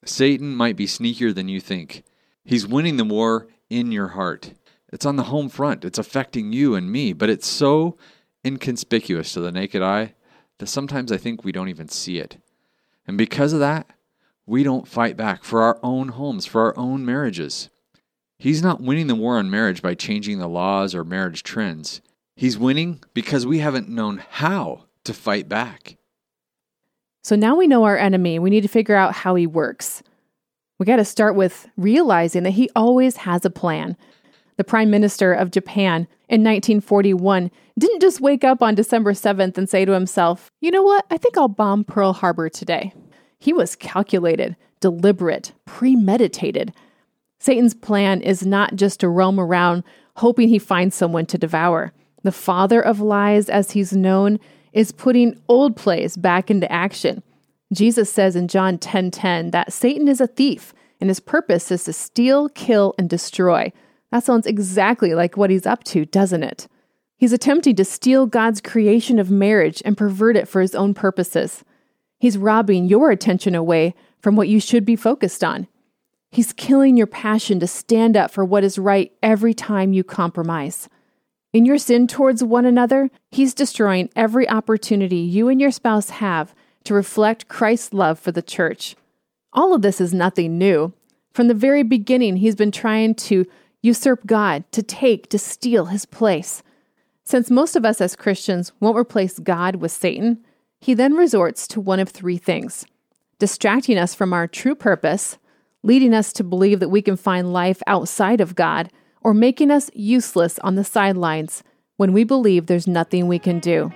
Satan 0.03 0.53
might 0.53 0.75
be 0.75 0.85
sneakier 0.85 1.33
than 1.33 1.47
you 1.47 1.61
think. 1.61 2.03
He's 2.43 2.67
winning 2.67 2.97
the 2.97 3.05
war 3.05 3.47
in 3.69 3.93
your 3.93 4.09
heart. 4.09 4.51
It's 4.91 5.05
on 5.05 5.15
the 5.15 5.23
home 5.23 5.47
front, 5.47 5.85
it's 5.85 5.99
affecting 5.99 6.51
you 6.51 6.75
and 6.75 6.91
me, 6.91 7.13
but 7.13 7.29
it's 7.29 7.47
so 7.47 7.97
inconspicuous 8.45 9.31
to 9.33 9.39
the 9.39 9.51
naked 9.51 9.81
eye 9.81 10.13
that 10.57 10.67
sometimes 10.67 11.09
I 11.09 11.15
think 11.17 11.45
we 11.45 11.53
don't 11.53 11.69
even 11.69 11.87
see 11.87 12.17
it. 12.17 12.35
And 13.09 13.17
because 13.17 13.53
of 13.53 13.59
that, 13.59 13.87
we 14.45 14.61
don't 14.61 14.87
fight 14.87 15.17
back 15.17 15.43
for 15.43 15.63
our 15.63 15.79
own 15.81 16.09
homes, 16.09 16.45
for 16.45 16.61
our 16.61 16.77
own 16.77 17.05
marriages. 17.07 17.71
He's 18.37 18.61
not 18.61 18.81
winning 18.81 19.07
the 19.07 19.15
war 19.15 19.39
on 19.39 19.49
marriage 19.49 19.81
by 19.81 19.95
changing 19.95 20.37
the 20.37 20.47
laws 20.47 20.93
or 20.93 21.03
marriage 21.03 21.41
trends. 21.41 22.01
He's 22.35 22.55
winning 22.55 23.01
because 23.15 23.47
we 23.47 23.57
haven't 23.57 23.89
known 23.89 24.23
how 24.29 24.83
to 25.05 25.13
fight 25.15 25.49
back. 25.49 25.97
So 27.23 27.35
now 27.35 27.55
we 27.55 27.65
know 27.65 27.83
our 27.83 27.97
enemy. 27.97 28.37
We 28.37 28.51
need 28.51 28.61
to 28.61 28.67
figure 28.67 28.95
out 28.95 29.13
how 29.15 29.33
he 29.33 29.47
works. 29.47 30.03
We 30.77 30.85
got 30.85 30.97
to 30.97 31.03
start 31.05 31.33
with 31.35 31.67
realizing 31.77 32.43
that 32.43 32.51
he 32.51 32.69
always 32.75 33.17
has 33.17 33.43
a 33.43 33.49
plan. 33.49 33.97
The 34.57 34.63
Prime 34.65 34.91
Minister 34.91 35.33
of 35.33 35.49
Japan 35.51 36.01
in 36.27 36.41
1941 36.43 37.49
didn't 37.79 38.01
just 38.01 38.19
wake 38.21 38.43
up 38.43 38.61
on 38.61 38.75
December 38.75 39.13
7th 39.13 39.57
and 39.57 39.69
say 39.69 39.85
to 39.85 39.93
himself, 39.93 40.51
You 40.59 40.69
know 40.69 40.83
what? 40.83 41.05
I 41.11 41.17
think 41.17 41.37
I'll 41.37 41.47
bomb 41.47 41.85
Pearl 41.85 42.11
Harbor 42.11 42.49
today. 42.49 42.93
He 43.39 43.53
was 43.53 43.75
calculated, 43.75 44.55
deliberate, 44.81 45.53
premeditated. 45.65 46.73
Satan's 47.39 47.73
plan 47.73 48.21
is 48.21 48.45
not 48.45 48.75
just 48.75 48.99
to 48.99 49.09
roam 49.09 49.39
around 49.39 49.83
hoping 50.17 50.49
he 50.49 50.59
finds 50.59 50.95
someone 50.95 51.25
to 51.27 51.37
devour. 51.37 51.93
The 52.23 52.33
father 52.33 52.81
of 52.81 52.99
lies, 52.99 53.49
as 53.49 53.71
he's 53.71 53.93
known, 53.93 54.39
is 54.73 54.91
putting 54.91 55.39
old 55.47 55.77
plays 55.77 56.17
back 56.17 56.51
into 56.51 56.69
action. 56.69 57.23
Jesus 57.71 58.11
says 58.11 58.35
in 58.35 58.49
John 58.49 58.77
10:10 58.77 58.79
10, 58.81 59.11
10, 59.11 59.51
that 59.51 59.71
Satan 59.71 60.07
is 60.09 60.19
a 60.19 60.27
thief 60.27 60.73
and 60.99 61.09
his 61.09 61.21
purpose 61.21 61.71
is 61.71 61.85
to 61.85 61.93
steal, 61.93 62.49
kill 62.49 62.93
and 62.97 63.09
destroy. 63.09 63.71
That 64.11 64.25
sounds 64.25 64.45
exactly 64.47 65.13
like 65.13 65.37
what 65.37 65.49
he's 65.49 65.65
up 65.67 65.85
to, 65.85 66.03
doesn't 66.03 66.43
it? 66.43 66.67
He's 67.15 67.31
attempting 67.31 67.75
to 67.77 67.85
steal 67.85 68.25
God's 68.25 68.59
creation 68.59 69.17
of 69.19 69.31
marriage 69.31 69.81
and 69.85 69.95
pervert 69.97 70.35
it 70.35 70.47
for 70.47 70.59
his 70.61 70.75
own 70.75 70.93
purposes. 70.93 71.63
He's 72.19 72.37
robbing 72.37 72.85
your 72.85 73.09
attention 73.11 73.55
away 73.55 73.95
from 74.21 74.35
what 74.35 74.49
you 74.49 74.59
should 74.59 74.83
be 74.85 74.95
focused 74.97 75.43
on. 75.43 75.67
He's 76.31 76.53
killing 76.53 76.97
your 76.97 77.07
passion 77.07 77.59
to 77.61 77.67
stand 77.67 78.15
up 78.17 78.29
for 78.29 78.45
what 78.45 78.63
is 78.63 78.77
right 78.77 79.11
every 79.23 79.53
time 79.53 79.93
you 79.93 80.03
compromise. 80.03 80.89
In 81.53 81.65
your 81.65 81.79
sin 81.79 82.05
towards 82.05 82.43
one 82.43 82.65
another, 82.65 83.09
He's 83.31 83.53
destroying 83.53 84.09
every 84.15 84.47
opportunity 84.47 85.17
you 85.17 85.47
and 85.47 85.59
your 85.59 85.71
spouse 85.71 86.09
have 86.11 86.53
to 86.83 86.93
reflect 86.93 87.47
Christ's 87.47 87.93
love 87.93 88.19
for 88.19 88.31
the 88.31 88.41
church. 88.41 88.95
All 89.53 89.73
of 89.73 89.81
this 89.81 89.99
is 89.99 90.13
nothing 90.13 90.57
new. 90.57 90.93
From 91.33 91.47
the 91.47 91.53
very 91.55 91.83
beginning, 91.83 92.37
He's 92.37 92.55
been 92.55 92.71
trying 92.71 93.15
to 93.15 93.47
usurp 93.81 94.25
God, 94.25 94.69
to 94.73 94.83
take, 94.83 95.29
to 95.29 95.39
steal 95.39 95.85
His 95.85 96.05
place. 96.05 96.61
Since 97.23 97.49
most 97.49 97.75
of 97.77 97.85
us 97.85 98.01
as 98.01 98.15
Christians 98.17 98.71
won't 98.81 98.97
replace 98.97 99.39
God 99.39 99.77
with 99.77 99.91
Satan, 99.93 100.43
he 100.81 100.93
then 100.93 101.15
resorts 101.15 101.67
to 101.69 101.81
one 101.81 101.99
of 101.99 102.09
three 102.09 102.37
things 102.37 102.85
distracting 103.37 103.97
us 103.97 104.13
from 104.13 104.33
our 104.33 104.47
true 104.47 104.75
purpose, 104.75 105.37
leading 105.81 106.13
us 106.13 106.33
to 106.33 106.43
believe 106.43 106.81
that 106.81 106.89
we 106.89 107.01
can 107.01 107.15
find 107.15 107.53
life 107.53 107.81
outside 107.87 108.41
of 108.41 108.53
God, 108.53 108.91
or 109.21 109.33
making 109.33 109.71
us 109.71 109.89
useless 109.93 110.59
on 110.59 110.75
the 110.75 110.83
sidelines 110.83 111.63
when 111.95 112.11
we 112.11 112.25
believe 112.25 112.65
there's 112.65 112.85
nothing 112.85 113.27
we 113.27 113.39
can 113.39 113.59
do. 113.59 113.89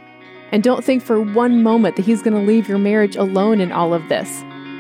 And 0.54 0.64
don't 0.64 0.82
think 0.82 1.04
for 1.04 1.22
one 1.22 1.62
moment 1.62 1.98
that 1.98 2.06
he's 2.06 2.22
going 2.22 2.36
to 2.40 2.40
leave 2.40 2.70
your 2.70 2.78
marriage 2.78 3.18
alone 3.18 3.60
in 3.60 3.74
all 3.74 3.94
of 3.94 4.08
this. 4.08 4.30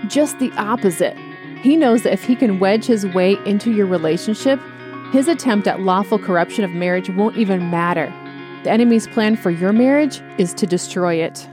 Just 0.07 0.39
the 0.39 0.51
opposite. 0.53 1.17
He 1.61 1.75
knows 1.75 2.03
that 2.03 2.13
if 2.13 2.23
he 2.23 2.33
can 2.33 2.59
wedge 2.61 2.85
his 2.85 3.05
way 3.07 3.37
into 3.45 3.69
your 3.73 3.85
relationship, 3.85 4.61
his 5.11 5.27
attempt 5.27 5.67
at 5.67 5.81
lawful 5.81 6.19
corruption 6.19 6.63
of 6.63 6.71
marriage 6.71 7.09
won't 7.09 7.35
even 7.35 7.69
matter. 7.69 8.05
The 8.63 8.71
enemy's 8.71 9.07
plan 9.07 9.35
for 9.35 9.51
your 9.51 9.73
marriage 9.73 10.21
is 10.37 10.53
to 10.53 10.65
destroy 10.65 11.15
it. 11.15 11.49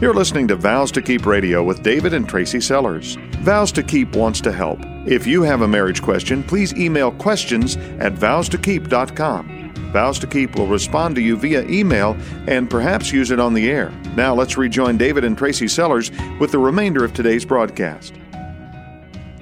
You're 0.00 0.14
listening 0.14 0.46
to 0.46 0.54
Vows 0.54 0.92
to 0.92 1.02
Keep 1.02 1.26
Radio 1.26 1.64
with 1.64 1.82
David 1.82 2.14
and 2.14 2.28
Tracy 2.28 2.60
Sellers. 2.60 3.16
Vows 3.40 3.72
to 3.72 3.82
Keep 3.82 4.14
wants 4.14 4.40
to 4.42 4.52
help. 4.52 4.78
If 5.08 5.26
you 5.26 5.42
have 5.42 5.62
a 5.62 5.66
marriage 5.66 6.02
question, 6.02 6.44
please 6.44 6.72
email 6.74 7.10
questions 7.10 7.76
at 7.98 8.14
vowstokeep.com. 8.14 9.72
Vows 9.90 10.18
to 10.20 10.26
Keep 10.28 10.54
will 10.56 10.68
respond 10.68 11.16
to 11.16 11.20
you 11.20 11.36
via 11.36 11.62
email 11.68 12.16
and 12.46 12.70
perhaps 12.70 13.10
use 13.10 13.32
it 13.32 13.40
on 13.40 13.52
the 13.54 13.68
air. 13.68 13.90
Now 14.14 14.36
let's 14.36 14.56
rejoin 14.56 14.98
David 14.98 15.24
and 15.24 15.36
Tracy 15.36 15.66
Sellers 15.66 16.12
with 16.38 16.52
the 16.52 16.60
remainder 16.60 17.04
of 17.04 17.12
today's 17.12 17.44
broadcast. 17.44 18.14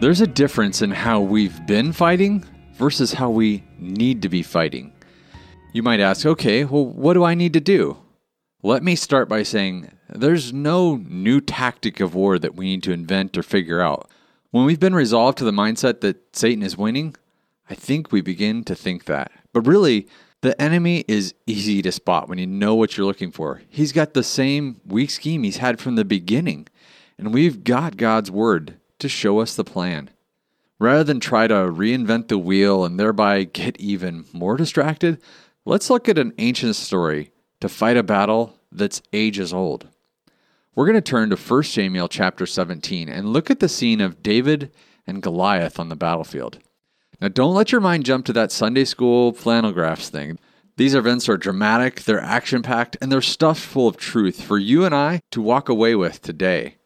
There's 0.00 0.22
a 0.22 0.26
difference 0.26 0.80
in 0.80 0.90
how 0.90 1.20
we've 1.20 1.66
been 1.66 1.92
fighting 1.92 2.42
versus 2.72 3.12
how 3.12 3.28
we 3.28 3.62
need 3.78 4.22
to 4.22 4.30
be 4.30 4.42
fighting. 4.42 4.94
You 5.74 5.82
might 5.82 6.00
ask, 6.00 6.24
okay, 6.24 6.64
well, 6.64 6.86
what 6.86 7.12
do 7.12 7.24
I 7.24 7.34
need 7.34 7.52
to 7.52 7.60
do? 7.60 7.98
Let 8.62 8.82
me 8.82 8.96
start 8.96 9.28
by 9.28 9.42
saying 9.42 9.90
there's 10.08 10.52
no 10.52 10.96
new 10.96 11.40
tactic 11.40 11.98
of 12.00 12.14
war 12.14 12.38
that 12.38 12.54
we 12.54 12.66
need 12.66 12.82
to 12.84 12.92
invent 12.92 13.36
or 13.36 13.42
figure 13.42 13.80
out. 13.80 14.08
When 14.50 14.64
we've 14.64 14.78
been 14.80 14.94
resolved 14.94 15.38
to 15.38 15.44
the 15.44 15.50
mindset 15.50 16.00
that 16.02 16.34
Satan 16.36 16.62
is 16.62 16.78
winning, 16.78 17.16
I 17.68 17.74
think 17.74 18.12
we 18.12 18.20
begin 18.20 18.62
to 18.64 18.74
think 18.76 19.06
that. 19.06 19.32
But 19.52 19.66
really, 19.66 20.06
the 20.42 20.60
enemy 20.62 21.04
is 21.08 21.34
easy 21.46 21.82
to 21.82 21.90
spot 21.90 22.28
when 22.28 22.38
you 22.38 22.46
know 22.46 22.74
what 22.76 22.96
you're 22.96 23.06
looking 23.06 23.32
for. 23.32 23.62
He's 23.68 23.92
got 23.92 24.14
the 24.14 24.22
same 24.22 24.80
weak 24.86 25.10
scheme 25.10 25.42
he's 25.42 25.56
had 25.56 25.80
from 25.80 25.96
the 25.96 26.04
beginning, 26.04 26.68
and 27.18 27.34
we've 27.34 27.64
got 27.64 27.96
God's 27.96 28.30
word 28.30 28.76
to 29.00 29.08
show 29.08 29.40
us 29.40 29.56
the 29.56 29.64
plan. 29.64 30.10
Rather 30.78 31.02
than 31.02 31.18
try 31.18 31.48
to 31.48 31.54
reinvent 31.54 32.28
the 32.28 32.38
wheel 32.38 32.84
and 32.84 33.00
thereby 33.00 33.44
get 33.44 33.76
even 33.80 34.26
more 34.32 34.56
distracted, 34.56 35.20
let's 35.64 35.90
look 35.90 36.08
at 36.08 36.18
an 36.18 36.32
ancient 36.38 36.76
story 36.76 37.32
to 37.60 37.68
fight 37.68 37.96
a 37.96 38.02
battle 38.02 38.56
that's 38.70 39.02
ages 39.12 39.52
old. 39.52 39.88
We're 40.76 40.84
going 40.84 40.96
to 40.96 41.00
turn 41.00 41.30
to 41.30 41.36
1 41.36 41.62
Samuel 41.62 42.06
chapter 42.06 42.44
17 42.44 43.08
and 43.08 43.32
look 43.32 43.50
at 43.50 43.60
the 43.60 43.68
scene 43.68 44.02
of 44.02 44.22
David 44.22 44.70
and 45.06 45.22
Goliath 45.22 45.80
on 45.80 45.88
the 45.88 45.96
battlefield. 45.96 46.58
Now, 47.18 47.28
don't 47.28 47.54
let 47.54 47.72
your 47.72 47.80
mind 47.80 48.04
jump 48.04 48.26
to 48.26 48.34
that 48.34 48.52
Sunday 48.52 48.84
school 48.84 49.32
flannel 49.32 49.72
graphs 49.72 50.10
thing. 50.10 50.38
These 50.76 50.94
events 50.94 51.30
are 51.30 51.38
dramatic, 51.38 52.02
they're 52.02 52.20
action 52.20 52.60
packed, 52.60 52.98
and 53.00 53.10
they're 53.10 53.22
stuffed 53.22 53.62
full 53.62 53.88
of 53.88 53.96
truth 53.96 54.42
for 54.42 54.58
you 54.58 54.84
and 54.84 54.94
I 54.94 55.22
to 55.30 55.40
walk 55.40 55.70
away 55.70 55.94
with 55.94 56.20
today. 56.20 56.76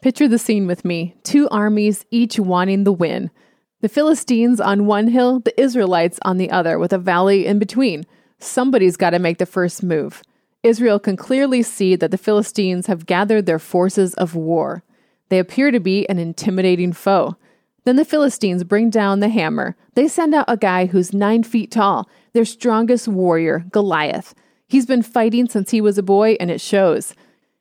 Picture 0.00 0.28
the 0.28 0.38
scene 0.38 0.68
with 0.68 0.84
me 0.84 1.16
two 1.24 1.48
armies, 1.48 2.04
each 2.12 2.38
wanting 2.38 2.84
the 2.84 2.92
win. 2.92 3.32
The 3.80 3.88
Philistines 3.88 4.60
on 4.60 4.86
one 4.86 5.08
hill, 5.08 5.40
the 5.40 5.60
Israelites 5.60 6.20
on 6.22 6.38
the 6.38 6.52
other, 6.52 6.78
with 6.78 6.92
a 6.92 6.98
valley 6.98 7.44
in 7.44 7.58
between. 7.58 8.04
Somebody's 8.38 8.96
got 8.96 9.10
to 9.10 9.18
make 9.18 9.38
the 9.38 9.46
first 9.46 9.82
move. 9.82 10.22
Israel 10.62 10.98
can 10.98 11.16
clearly 11.16 11.62
see 11.62 11.96
that 11.96 12.10
the 12.10 12.18
Philistines 12.18 12.86
have 12.86 13.06
gathered 13.06 13.46
their 13.46 13.58
forces 13.58 14.14
of 14.14 14.34
war. 14.34 14.82
They 15.28 15.38
appear 15.38 15.70
to 15.70 15.80
be 15.80 16.08
an 16.08 16.18
intimidating 16.18 16.92
foe. 16.92 17.36
Then 17.84 17.96
the 17.96 18.04
Philistines 18.04 18.64
bring 18.64 18.90
down 18.90 19.20
the 19.20 19.28
hammer. 19.28 19.76
They 19.94 20.08
send 20.08 20.34
out 20.34 20.46
a 20.48 20.56
guy 20.56 20.86
who's 20.86 21.12
nine 21.12 21.42
feet 21.42 21.70
tall, 21.70 22.08
their 22.32 22.44
strongest 22.44 23.06
warrior, 23.06 23.64
Goliath. 23.70 24.34
He's 24.68 24.86
been 24.86 25.02
fighting 25.02 25.48
since 25.48 25.70
he 25.70 25.80
was 25.80 25.96
a 25.98 26.02
boy, 26.02 26.36
and 26.40 26.50
it 26.50 26.60
shows. 26.60 27.14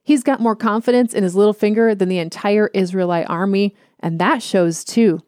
He's 0.03 0.23
got 0.23 0.39
more 0.41 0.55
confidence 0.55 1.13
in 1.13 1.23
his 1.23 1.35
little 1.35 1.53
finger 1.53 1.93
than 1.93 2.09
the 2.09 2.17
entire 2.17 2.67
Israelite 2.73 3.29
army, 3.29 3.75
and 3.99 4.17
that 4.19 4.41
shows 4.41 4.83
too. 4.83 5.19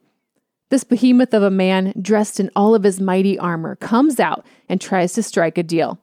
This 0.70 0.84
behemoth 0.84 1.34
of 1.34 1.44
a 1.44 1.52
man, 1.52 1.94
dressed 2.00 2.40
in 2.40 2.50
all 2.56 2.76
of 2.76 2.84
his 2.84 3.00
mighty 3.00 3.38
armor, 3.38 3.76
comes 3.76 4.20
out 4.20 4.46
and 4.68 4.82
tries 4.82 5.14
to 5.14 5.24
strike 5.24 5.58
a 5.58 5.64
deal. 5.64 6.00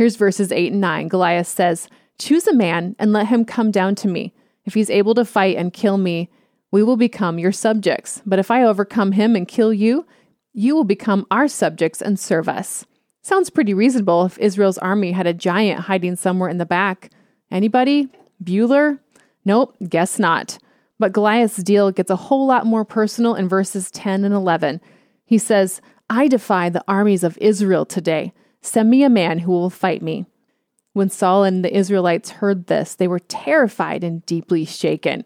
Here's 0.00 0.16
verses 0.16 0.50
8 0.50 0.72
and 0.72 0.80
9. 0.80 1.08
Goliath 1.08 1.46
says, 1.48 1.86
Choose 2.18 2.46
a 2.46 2.54
man 2.54 2.96
and 2.98 3.12
let 3.12 3.26
him 3.26 3.44
come 3.44 3.70
down 3.70 3.94
to 3.96 4.08
me. 4.08 4.32
If 4.64 4.72
he's 4.72 4.88
able 4.88 5.12
to 5.12 5.26
fight 5.26 5.58
and 5.58 5.74
kill 5.74 5.98
me, 5.98 6.30
we 6.70 6.82
will 6.82 6.96
become 6.96 7.38
your 7.38 7.52
subjects. 7.52 8.22
But 8.24 8.38
if 8.38 8.50
I 8.50 8.62
overcome 8.64 9.12
him 9.12 9.36
and 9.36 9.46
kill 9.46 9.74
you, 9.74 10.06
you 10.54 10.74
will 10.74 10.84
become 10.84 11.26
our 11.30 11.48
subjects 11.48 12.00
and 12.00 12.18
serve 12.18 12.48
us. 12.48 12.86
Sounds 13.20 13.50
pretty 13.50 13.74
reasonable 13.74 14.24
if 14.24 14.38
Israel's 14.38 14.78
army 14.78 15.12
had 15.12 15.26
a 15.26 15.34
giant 15.34 15.80
hiding 15.80 16.16
somewhere 16.16 16.48
in 16.48 16.56
the 16.56 16.64
back. 16.64 17.10
Anybody? 17.50 18.08
Bueller? 18.42 19.00
Nope, 19.44 19.76
guess 19.86 20.18
not. 20.18 20.58
But 20.98 21.12
Goliath's 21.12 21.62
deal 21.62 21.90
gets 21.90 22.10
a 22.10 22.16
whole 22.16 22.46
lot 22.46 22.64
more 22.64 22.86
personal 22.86 23.34
in 23.34 23.50
verses 23.50 23.90
10 23.90 24.24
and 24.24 24.32
11. 24.34 24.80
He 25.26 25.36
says, 25.36 25.82
I 26.08 26.26
defy 26.26 26.70
the 26.70 26.82
armies 26.88 27.22
of 27.22 27.36
Israel 27.38 27.84
today. 27.84 28.32
Send 28.62 28.90
me 28.90 29.02
a 29.02 29.10
man 29.10 29.40
who 29.40 29.52
will 29.52 29.70
fight 29.70 30.02
me. 30.02 30.26
When 30.92 31.08
Saul 31.08 31.44
and 31.44 31.64
the 31.64 31.74
Israelites 31.74 32.30
heard 32.30 32.66
this, 32.66 32.94
they 32.94 33.08
were 33.08 33.20
terrified 33.20 34.04
and 34.04 34.24
deeply 34.26 34.64
shaken. 34.64 35.24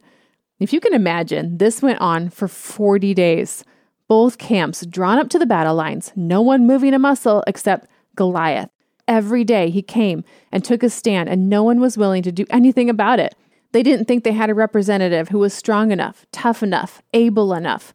If 0.61 0.73
you 0.73 0.81
can 0.81 0.95
imagine, 0.95 1.59
this 1.59 1.83
went 1.83 2.01
on 2.01 2.29
for 2.31 2.47
40 2.49 3.13
days. 3.15 3.65
Both 4.07 4.39
camps 4.39 4.87
drawn 4.87 5.19
up 5.19 5.29
to 5.31 5.39
the 5.39 5.47
battle 5.47 5.75
lines, 5.75 6.13
no 6.15 6.41
one 6.43 6.67
moving 6.67 6.95
a 6.95 6.99
muscle 6.99 7.43
except 7.47 7.89
Goliath. 8.15 8.69
Every 9.09 9.43
day 9.45 9.69
he 9.71 9.83
came 9.83 10.23
and 10.53 10.65
took 10.65 10.83
his 10.83 10.95
stand, 10.95 11.29
and 11.29 11.49
no 11.51 11.65
one 11.65 11.81
was 11.81 11.99
willing 11.99 12.23
to 12.23 12.33
do 12.33 12.45
anything 12.51 12.89
about 12.89 13.19
it. 13.19 13.35
They 13.73 13.83
didn't 13.83 14.05
think 14.07 14.23
they 14.23 14.33
had 14.33 14.51
a 14.51 14.55
representative 14.55 15.31
who 15.31 15.41
was 15.41 15.53
strong 15.53 15.91
enough, 15.91 16.25
tough 16.31 16.63
enough, 16.63 17.03
able 17.13 17.53
enough. 17.53 17.93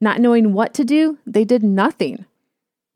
Not 0.00 0.18
knowing 0.20 0.52
what 0.52 0.74
to 0.74 0.84
do, 0.84 1.18
they 1.24 1.44
did 1.44 1.62
nothing. 1.62 2.24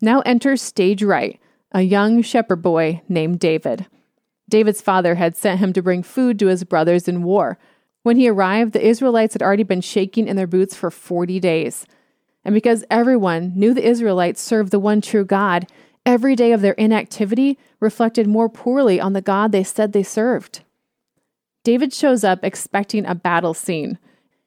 Now 0.00 0.21
enter 0.21 0.57
stage 0.57 1.02
right, 1.02 1.38
a 1.76 1.83
young 1.83 2.23
shepherd 2.23 2.62
boy 2.62 3.02
named 3.06 3.38
David. 3.38 3.85
David's 4.49 4.80
father 4.80 5.16
had 5.16 5.37
sent 5.37 5.61
him 5.61 5.75
to 5.75 5.83
bring 5.83 6.02
food 6.02 6.38
to 6.38 6.47
his 6.47 6.64
brothers 6.64 7.06
in 7.06 7.23
war. 7.23 7.59
When 8.02 8.16
he 8.16 8.30
arrived, 8.30 8.73
the 8.73 8.87
Israelites 8.88 9.35
had 9.35 9.42
already 9.42 9.62
been 9.62 9.83
shaking 9.83 10.26
in 10.26 10.37
their 10.37 10.47
boots 10.47 10.75
for 10.75 10.90
40 10.90 11.38
days. 11.38 11.85
And 12.47 12.54
because 12.54 12.83
everyone 12.90 13.52
knew 13.54 13.75
the 13.75 13.85
Israelites 13.87 14.40
served 14.40 14.71
the 14.71 14.78
one 14.80 15.02
true 15.02 15.26
God, 15.26 15.66
every 16.06 16.35
day 16.35 16.52
of 16.52 16.62
their 16.62 16.73
inactivity 16.73 17.59
reflected 17.78 18.26
more 18.26 18.49
poorly 18.49 18.99
on 18.99 19.12
the 19.12 19.21
God 19.21 19.52
they 19.52 19.62
said 19.62 19.92
they 19.92 20.02
served. 20.02 20.61
David 21.62 21.92
shows 21.92 22.25
up 22.25 22.38
expecting 22.42 23.04
a 23.04 23.14
battle 23.14 23.52
scene. 23.52 23.99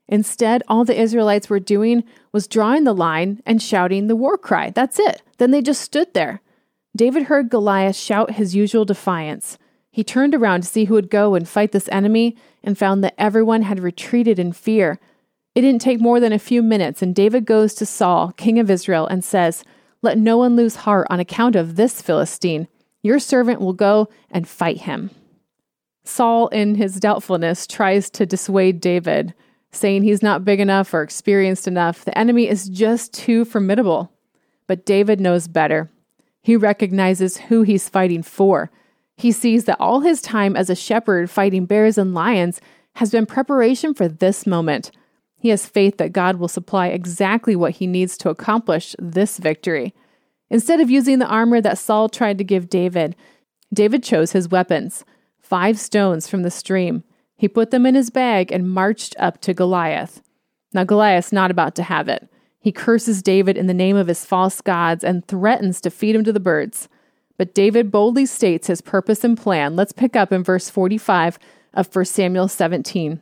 Instead, 0.07 0.63
all 0.67 0.83
the 0.83 0.99
Israelites 0.99 1.47
were 1.47 1.59
doing 1.59 2.03
was 2.31 2.47
drawing 2.47 2.85
the 2.85 2.95
line 2.95 3.39
and 3.45 3.61
shouting 3.61 4.07
the 4.07 4.15
war 4.15 4.35
cry. 4.35 4.71
That's 4.71 4.97
it. 4.97 5.21
Then 5.37 5.51
they 5.51 5.61
just 5.61 5.81
stood 5.81 6.15
there. 6.15 6.41
David 6.99 7.23
heard 7.27 7.47
Goliath 7.47 7.95
shout 7.95 8.31
his 8.31 8.57
usual 8.57 8.83
defiance. 8.83 9.57
He 9.89 10.03
turned 10.03 10.35
around 10.35 10.63
to 10.63 10.67
see 10.67 10.83
who 10.83 10.95
would 10.95 11.09
go 11.09 11.33
and 11.33 11.47
fight 11.47 11.71
this 11.71 11.87
enemy 11.93 12.35
and 12.61 12.77
found 12.77 13.05
that 13.05 13.13
everyone 13.17 13.61
had 13.61 13.79
retreated 13.79 14.37
in 14.37 14.51
fear. 14.51 14.99
It 15.55 15.61
didn't 15.61 15.79
take 15.79 16.01
more 16.01 16.19
than 16.19 16.33
a 16.33 16.37
few 16.37 16.61
minutes, 16.61 17.01
and 17.01 17.15
David 17.15 17.45
goes 17.45 17.73
to 17.75 17.85
Saul, 17.85 18.33
king 18.33 18.59
of 18.59 18.69
Israel, 18.69 19.07
and 19.07 19.23
says, 19.23 19.63
Let 20.01 20.17
no 20.17 20.35
one 20.37 20.57
lose 20.57 20.75
heart 20.75 21.07
on 21.09 21.21
account 21.21 21.55
of 21.55 21.77
this 21.77 22.01
Philistine. 22.01 22.67
Your 23.01 23.19
servant 23.19 23.61
will 23.61 23.71
go 23.71 24.09
and 24.29 24.45
fight 24.45 24.79
him. 24.81 25.11
Saul, 26.03 26.49
in 26.49 26.75
his 26.75 26.99
doubtfulness, 26.99 27.65
tries 27.65 28.09
to 28.09 28.25
dissuade 28.25 28.81
David, 28.81 29.33
saying 29.71 30.03
he's 30.03 30.21
not 30.21 30.43
big 30.43 30.59
enough 30.59 30.93
or 30.93 31.01
experienced 31.01 31.65
enough. 31.65 32.03
The 32.03 32.17
enemy 32.17 32.49
is 32.49 32.67
just 32.67 33.13
too 33.13 33.45
formidable. 33.45 34.11
But 34.67 34.85
David 34.85 35.21
knows 35.21 35.47
better. 35.47 35.89
He 36.41 36.55
recognizes 36.55 37.37
who 37.37 37.63
he's 37.63 37.89
fighting 37.89 38.23
for. 38.23 38.71
He 39.17 39.31
sees 39.31 39.65
that 39.65 39.79
all 39.79 40.01
his 40.01 40.21
time 40.21 40.55
as 40.55 40.69
a 40.69 40.75
shepherd 40.75 41.29
fighting 41.29 41.65
bears 41.65 41.97
and 41.97 42.13
lions 42.13 42.61
has 42.95 43.11
been 43.11 43.25
preparation 43.25 43.93
for 43.93 44.07
this 44.07 44.47
moment. 44.47 44.91
He 45.37 45.49
has 45.49 45.65
faith 45.65 45.97
that 45.97 46.13
God 46.13 46.37
will 46.37 46.47
supply 46.47 46.87
exactly 46.87 47.55
what 47.55 47.73
he 47.75 47.87
needs 47.87 48.17
to 48.17 48.29
accomplish 48.29 48.95
this 48.99 49.37
victory. 49.37 49.93
Instead 50.49 50.79
of 50.79 50.89
using 50.89 51.19
the 51.19 51.27
armor 51.27 51.61
that 51.61 51.77
Saul 51.77 52.09
tried 52.09 52.37
to 52.39 52.43
give 52.43 52.69
David, 52.69 53.15
David 53.73 54.03
chose 54.03 54.31
his 54.31 54.49
weapons 54.49 55.03
five 55.37 55.79
stones 55.79 56.27
from 56.29 56.43
the 56.43 56.51
stream. 56.51 57.03
He 57.37 57.47
put 57.47 57.71
them 57.71 57.85
in 57.85 57.95
his 57.95 58.09
bag 58.09 58.51
and 58.51 58.69
marched 58.69 59.15
up 59.17 59.39
to 59.41 59.53
Goliath. 59.53 60.21
Now, 60.73 60.83
Goliath's 60.83 61.31
not 61.31 61.49
about 61.51 61.75
to 61.75 61.83
have 61.83 62.07
it. 62.07 62.27
He 62.61 62.71
curses 62.71 63.23
David 63.23 63.57
in 63.57 63.67
the 63.67 63.73
name 63.73 63.95
of 63.95 64.07
his 64.07 64.25
false 64.25 64.59
gods 64.61 65.03
and 65.03 65.25
threatens 65.27 65.79
to 65.81 65.89
feed 65.89 66.15
him 66.15 66.23
to 66.25 66.33
the 66.33 66.39
birds. 66.41 66.89
But 67.37 67.53
David 67.53 67.89
boldly 67.89 68.25
states 68.25 68.67
his 68.67 68.81
purpose 68.81 69.23
and 69.23 69.37
plan. 69.37 69.75
Let's 69.77 69.93
pick 69.93 70.15
up 70.15 70.33
in 70.33 70.43
verse 70.43 70.69
45 70.69 71.39
of 71.73 71.93
1 71.93 72.05
Samuel 72.05 72.49
17. 72.49 73.21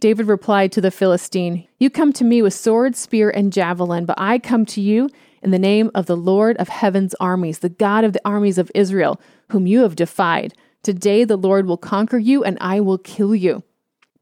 David 0.00 0.26
replied 0.26 0.70
to 0.72 0.82
the 0.82 0.90
Philistine, 0.90 1.66
You 1.78 1.88
come 1.88 2.12
to 2.14 2.24
me 2.24 2.42
with 2.42 2.52
sword, 2.52 2.94
spear, 2.94 3.30
and 3.30 3.52
javelin, 3.52 4.04
but 4.04 4.18
I 4.20 4.38
come 4.38 4.66
to 4.66 4.82
you 4.82 5.08
in 5.42 5.50
the 5.50 5.58
name 5.58 5.90
of 5.94 6.04
the 6.04 6.16
Lord 6.16 6.58
of 6.58 6.68
heaven's 6.68 7.14
armies, 7.14 7.60
the 7.60 7.68
God 7.70 8.04
of 8.04 8.12
the 8.12 8.20
armies 8.22 8.58
of 8.58 8.70
Israel, 8.74 9.18
whom 9.48 9.66
you 9.66 9.80
have 9.80 9.96
defied. 9.96 10.52
Today 10.82 11.24
the 11.24 11.38
Lord 11.38 11.64
will 11.64 11.76
conquer 11.78 12.18
you, 12.18 12.44
and 12.44 12.58
I 12.60 12.80
will 12.80 12.98
kill 12.98 13.34
you. 13.34 13.62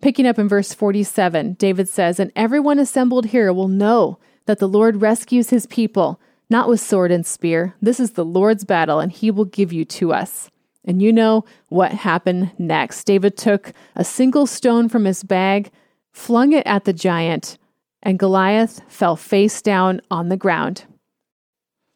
Picking 0.01 0.27
up 0.27 0.39
in 0.39 0.47
verse 0.49 0.73
47, 0.73 1.55
David 1.55 1.89
says, 1.89 2.21
And 2.21 2.31
everyone 2.37 2.79
assembled 2.79 3.27
here 3.27 3.53
will 3.53 3.69
know 3.69 4.19
that 4.47 4.59
the 4.59 4.69
Lord 4.69 5.01
rescues 5.03 5.51
his 5.51 5.67
people, 5.67 6.21
not 6.51 6.69
with 6.69 6.81
sword 6.81 7.11
and 7.11 7.25
spear. 7.27 7.75
This 7.81 8.01
is 8.01 8.13
the 8.13 8.25
Lord's 8.25 8.65
battle, 8.65 9.01
and 9.01 9.13
he 9.13 9.31
will 9.31 9.45
give 9.45 9.73
you 9.73 9.85
to 9.87 10.13
us. 10.13 10.51
And 10.85 11.01
you 11.01 11.13
know 11.13 11.45
what 11.69 11.93
happened 11.93 12.51
next. 12.59 13.05
David 13.05 13.37
took 13.37 13.73
a 13.95 14.05
single 14.05 14.47
stone 14.47 14.89
from 14.89 15.05
his 15.05 15.23
bag, 15.23 15.71
flung 16.13 16.53
it 16.53 16.67
at 16.67 16.85
the 16.85 16.93
giant, 16.93 17.57
and 18.03 18.19
Goliath 18.19 18.83
fell 18.89 19.15
face 19.15 19.63
down 19.63 20.01
on 20.11 20.29
the 20.29 20.37
ground. 20.37 20.85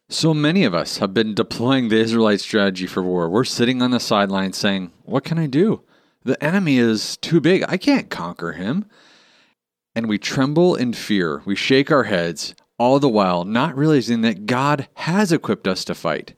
So 0.09 0.33
many 0.33 0.63
of 0.65 0.73
us 0.73 0.99
have 0.99 1.13
been 1.13 1.35
deploying 1.35 1.89
the 1.89 1.99
Israelite 1.99 2.41
strategy 2.41 2.87
for 2.87 3.03
war. 3.03 3.29
We're 3.29 3.43
sitting 3.43 3.83
on 3.83 3.91
the 3.91 3.99
sidelines 3.99 4.57
saying, 4.57 4.93
What 5.05 5.25
can 5.25 5.37
I 5.37 5.49
do? 5.49 5.83
The 6.23 6.43
enemy 6.43 6.79
is 6.79 7.17
too 7.17 7.41
big. 7.41 7.65
I 7.69 7.77
can't 7.77 8.09
conquer 8.09 8.53
him 8.53 8.87
and 9.97 10.07
we 10.07 10.19
tremble 10.19 10.77
in 10.77 10.93
fear. 10.93 11.41
We 11.47 11.57
shake 11.57 11.91
our 11.91 12.03
heads, 12.05 12.55
all 12.79 13.01
the 13.01 13.09
while 13.09 13.45
not 13.45 13.75
realizing 13.75 14.21
that 14.21 14.45
God 14.45 14.87
has 14.97 15.33
equipped 15.33 15.67
us 15.67 15.87
to 15.87 15.95
fight. 15.95 16.35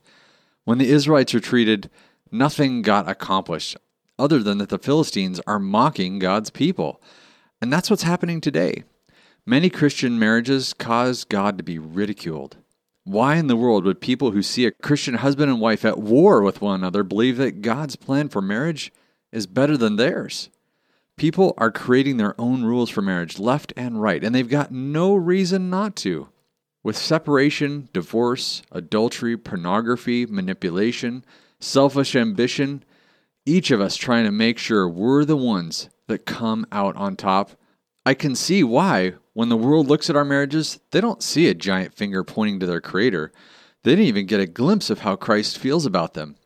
When 0.64 0.78
the 0.78 0.88
Israelites 0.88 1.34
retreated, 1.34 1.90
nothing 2.30 2.82
got 2.82 3.08
accomplished 3.08 3.76
other 4.16 4.38
than 4.44 4.58
that 4.58 4.68
the 4.68 4.78
Philistines 4.78 5.40
are 5.48 5.58
mocking 5.58 6.20
God's 6.20 6.50
people. 6.50 7.02
And 7.60 7.72
that's 7.72 7.90
what's 7.90 8.04
happening 8.04 8.40
today. 8.40 8.84
Many 9.44 9.68
Christian 9.70 10.20
marriages 10.20 10.72
cause 10.72 11.24
God 11.24 11.58
to 11.58 11.64
be 11.64 11.80
ridiculed. 11.80 12.58
Why 13.02 13.36
in 13.36 13.48
the 13.48 13.56
world 13.56 13.84
would 13.84 14.00
people 14.00 14.30
who 14.30 14.42
see 14.42 14.66
a 14.66 14.70
Christian 14.70 15.14
husband 15.14 15.50
and 15.50 15.60
wife 15.60 15.84
at 15.84 15.98
war 15.98 16.42
with 16.42 16.60
one 16.60 16.76
another 16.76 17.02
believe 17.02 17.38
that 17.38 17.62
God's 17.62 17.96
plan 17.96 18.28
for 18.28 18.40
marriage 18.42 18.92
is 19.32 19.48
better 19.48 19.76
than 19.76 19.96
theirs? 19.96 20.48
People 21.18 21.52
are 21.58 21.72
creating 21.72 22.16
their 22.16 22.40
own 22.40 22.62
rules 22.64 22.88
for 22.88 23.02
marriage, 23.02 23.40
left 23.40 23.72
and 23.76 24.00
right, 24.00 24.22
and 24.22 24.32
they've 24.32 24.48
got 24.48 24.70
no 24.70 25.16
reason 25.16 25.68
not 25.68 25.96
to. 25.96 26.28
With 26.84 26.96
separation, 26.96 27.88
divorce, 27.92 28.62
adultery, 28.70 29.36
pornography, 29.36 30.26
manipulation, 30.26 31.24
selfish 31.58 32.14
ambition, 32.14 32.84
each 33.44 33.72
of 33.72 33.80
us 33.80 33.96
trying 33.96 34.26
to 34.26 34.30
make 34.30 34.58
sure 34.58 34.88
we're 34.88 35.24
the 35.24 35.36
ones 35.36 35.90
that 36.06 36.24
come 36.24 36.64
out 36.70 36.94
on 36.94 37.16
top. 37.16 37.50
I 38.06 38.14
can 38.14 38.36
see 38.36 38.62
why, 38.62 39.14
when 39.32 39.48
the 39.48 39.56
world 39.56 39.88
looks 39.88 40.08
at 40.08 40.14
our 40.14 40.24
marriages, 40.24 40.78
they 40.92 41.00
don't 41.00 41.20
see 41.20 41.48
a 41.48 41.54
giant 41.54 41.94
finger 41.94 42.22
pointing 42.22 42.60
to 42.60 42.66
their 42.66 42.80
Creator. 42.80 43.32
They 43.82 43.90
didn't 43.96 44.04
even 44.04 44.26
get 44.26 44.38
a 44.40 44.46
glimpse 44.46 44.88
of 44.88 45.00
how 45.00 45.16
Christ 45.16 45.58
feels 45.58 45.84
about 45.84 46.14
them. 46.14 46.36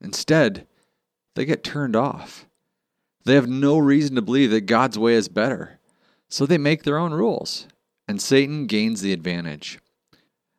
Instead, 0.00 0.68
they 1.34 1.44
get 1.44 1.64
turned 1.64 1.96
off. 1.96 2.46
They 3.24 3.34
have 3.34 3.48
no 3.48 3.78
reason 3.78 4.14
to 4.16 4.22
believe 4.22 4.50
that 4.50 4.62
God's 4.62 4.98
way 4.98 5.14
is 5.14 5.28
better. 5.28 5.78
So 6.28 6.46
they 6.46 6.58
make 6.58 6.84
their 6.84 6.98
own 6.98 7.12
rules, 7.12 7.66
and 8.08 8.20
Satan 8.20 8.66
gains 8.66 9.00
the 9.02 9.12
advantage. 9.12 9.78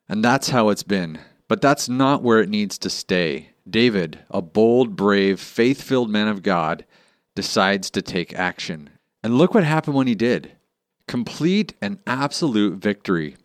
And 0.08 0.24
that's 0.24 0.50
how 0.50 0.70
it's 0.70 0.84
been. 0.84 1.20
But 1.48 1.62
that's 1.62 1.90
not 1.90 2.22
where 2.24 2.40
it 2.40 2.50
needs 2.50 2.78
to 2.80 2.90
stay. 2.90 3.50
David, 3.70 4.20
a 4.30 4.42
bold, 4.42 4.96
brave, 4.96 5.40
faith 5.40 5.82
filled 5.82 6.10
man 6.10 6.28
of 6.28 6.44
God, 6.44 6.86
decides 7.36 7.90
to 7.92 8.02
take 8.02 8.34
action. 8.38 8.90
And 9.24 9.38
look 9.38 9.54
what 9.54 9.64
happened 9.64 9.96
when 9.96 10.08
he 10.08 10.16
did 10.16 10.54
complete 11.08 11.74
and 11.82 12.00
absolute 12.08 12.80
victory. 12.82 13.36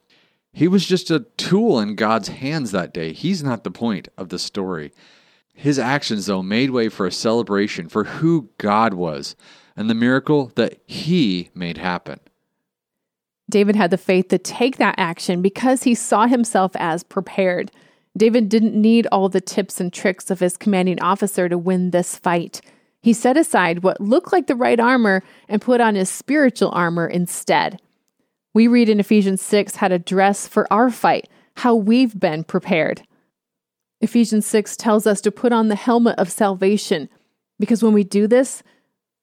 He 0.53 0.69
was 0.69 0.87
just 0.87 1.11
a 1.11 1.27
tool 1.37 1.81
in 1.81 1.97
God's 1.97 2.29
hands 2.29 2.71
that 2.71 2.95
day. 2.95 3.13
He's 3.13 3.43
not 3.43 3.65
the 3.65 3.73
point 3.73 4.09
of 4.17 4.29
the 4.29 4.39
story. 4.39 4.93
His 5.57 5.79
actions, 5.79 6.27
though, 6.27 6.43
made 6.43 6.71
way 6.71 6.91
for 6.91 7.07
a 7.07 7.13
celebration 7.13 7.89
for 7.89 8.05
who 8.05 8.51
God 8.59 8.93
was 8.93 9.35
and 9.75 9.89
the 9.89 9.95
miracle 9.95 10.53
that 10.55 10.77
he 10.87 11.49
made 11.55 11.79
happen. 11.79 12.21
David 13.49 13.75
had 13.75 13.91
the 13.91 13.97
faith 13.97 14.29
to 14.29 14.39
take 14.39 14.77
that 14.77 14.97
action 14.99 15.41
because 15.41 15.83
he 15.85 15.95
saw 15.95 16.27
himself 16.27 16.73
as 16.75 17.03
prepared. 17.03 17.71
David 18.17 18.49
didn't 18.51 18.75
need 18.75 19.07
all 19.11 19.29
the 19.31 19.41
tips 19.41 19.81
and 19.81 19.91
tricks 19.93 20.31
of 20.31 20.41
his 20.41 20.57
commanding 20.59 21.01
officer 21.01 21.49
to 21.49 21.57
win 21.57 21.91
this 21.91 22.17
fight. 22.17 22.61
He 23.01 23.13
set 23.15 23.37
aside 23.39 23.83
what 23.83 24.01
looked 24.01 24.33
like 24.33 24.49
the 24.49 24.57
right 24.57 24.79
armor 24.81 25.23
and 25.49 25.63
put 25.63 25.81
on 25.81 25.95
his 25.95 26.11
spiritual 26.11 26.71
armor 26.73 27.07
instead. 27.07 27.81
We 28.53 28.69
read 28.69 28.89
in 28.91 29.01
Ephesians 29.01 29.41
6 29.43 29.77
how 29.77 29.89
to 29.89 29.99
dress 29.99 30.47
for 30.49 30.71
our 30.73 30.91
fight, 30.91 31.29
how 31.59 31.75
we've 31.77 32.19
been 32.19 32.45
prepared. 32.45 33.03
Ephesians 34.01 34.47
6 34.47 34.77
tells 34.77 35.07
us 35.07 35.21
to 35.23 35.31
put 35.31 35.53
on 35.53 35.69
the 35.69 35.75
helmet 35.75 36.19
of 36.19 36.31
salvation 36.31 37.09
because 37.59 37.83
when 37.83 37.95
we 37.95 38.05
do 38.05 38.27
this, 38.27 38.63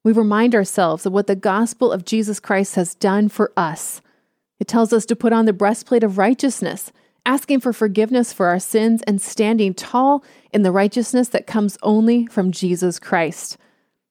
we 0.03 0.11
remind 0.11 0.55
ourselves 0.55 1.05
of 1.05 1.13
what 1.13 1.27
the 1.27 1.35
gospel 1.35 1.91
of 1.91 2.05
Jesus 2.05 2.39
Christ 2.39 2.73
has 2.75 2.95
done 2.95 3.29
for 3.29 3.53
us. 3.55 4.01
It 4.59 4.67
tells 4.67 4.91
us 4.91 5.05
to 5.05 5.15
put 5.15 5.31
on 5.31 5.45
the 5.45 5.53
breastplate 5.53 6.03
of 6.03 6.17
righteousness, 6.17 6.91
asking 7.25 7.59
for 7.59 7.71
forgiveness 7.71 8.33
for 8.33 8.47
our 8.47 8.59
sins 8.59 9.01
and 9.03 9.21
standing 9.21 9.73
tall 9.73 10.23
in 10.51 10.63
the 10.63 10.71
righteousness 10.71 11.29
that 11.29 11.47
comes 11.47 11.77
only 11.83 12.25
from 12.27 12.51
Jesus 12.51 12.99
Christ. 12.99 13.57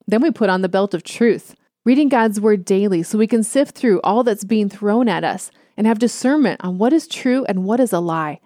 Then 0.07 0.22
we 0.22 0.31
put 0.31 0.48
on 0.51 0.62
the 0.62 0.68
belt 0.68 0.94
of 0.94 1.03
truth, 1.03 1.57
reading 1.85 2.09
God's 2.09 2.40
word 2.40 2.64
daily 2.64 3.03
so 3.03 3.18
we 3.18 3.27
can 3.27 3.42
sift 3.42 3.77
through 3.77 4.01
all 4.05 4.22
that's 4.22 4.44
being 4.44 4.68
thrown 4.68 5.09
at 5.09 5.25
us 5.25 5.51
and 5.77 5.87
have 5.87 5.98
discernment 5.98 6.61
on 6.64 6.79
what 6.79 6.92
is 6.92 7.09
true 7.09 7.44
and 7.48 7.64
what 7.64 7.81
is 7.81 7.92
a 7.92 8.01
lie. 8.01 8.38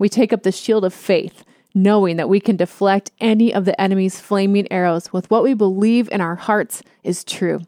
We 0.00 0.08
take 0.08 0.32
up 0.32 0.42
the 0.44 0.50
shield 0.50 0.82
of 0.86 0.94
faith, 0.94 1.44
knowing 1.74 2.16
that 2.16 2.30
we 2.30 2.40
can 2.40 2.56
deflect 2.56 3.10
any 3.20 3.52
of 3.52 3.66
the 3.66 3.78
enemy's 3.78 4.18
flaming 4.18 4.66
arrows 4.72 5.12
with 5.12 5.30
what 5.30 5.44
we 5.44 5.52
believe 5.52 6.08
in 6.10 6.22
our 6.22 6.36
hearts 6.36 6.82
is 7.04 7.22
true. 7.22 7.60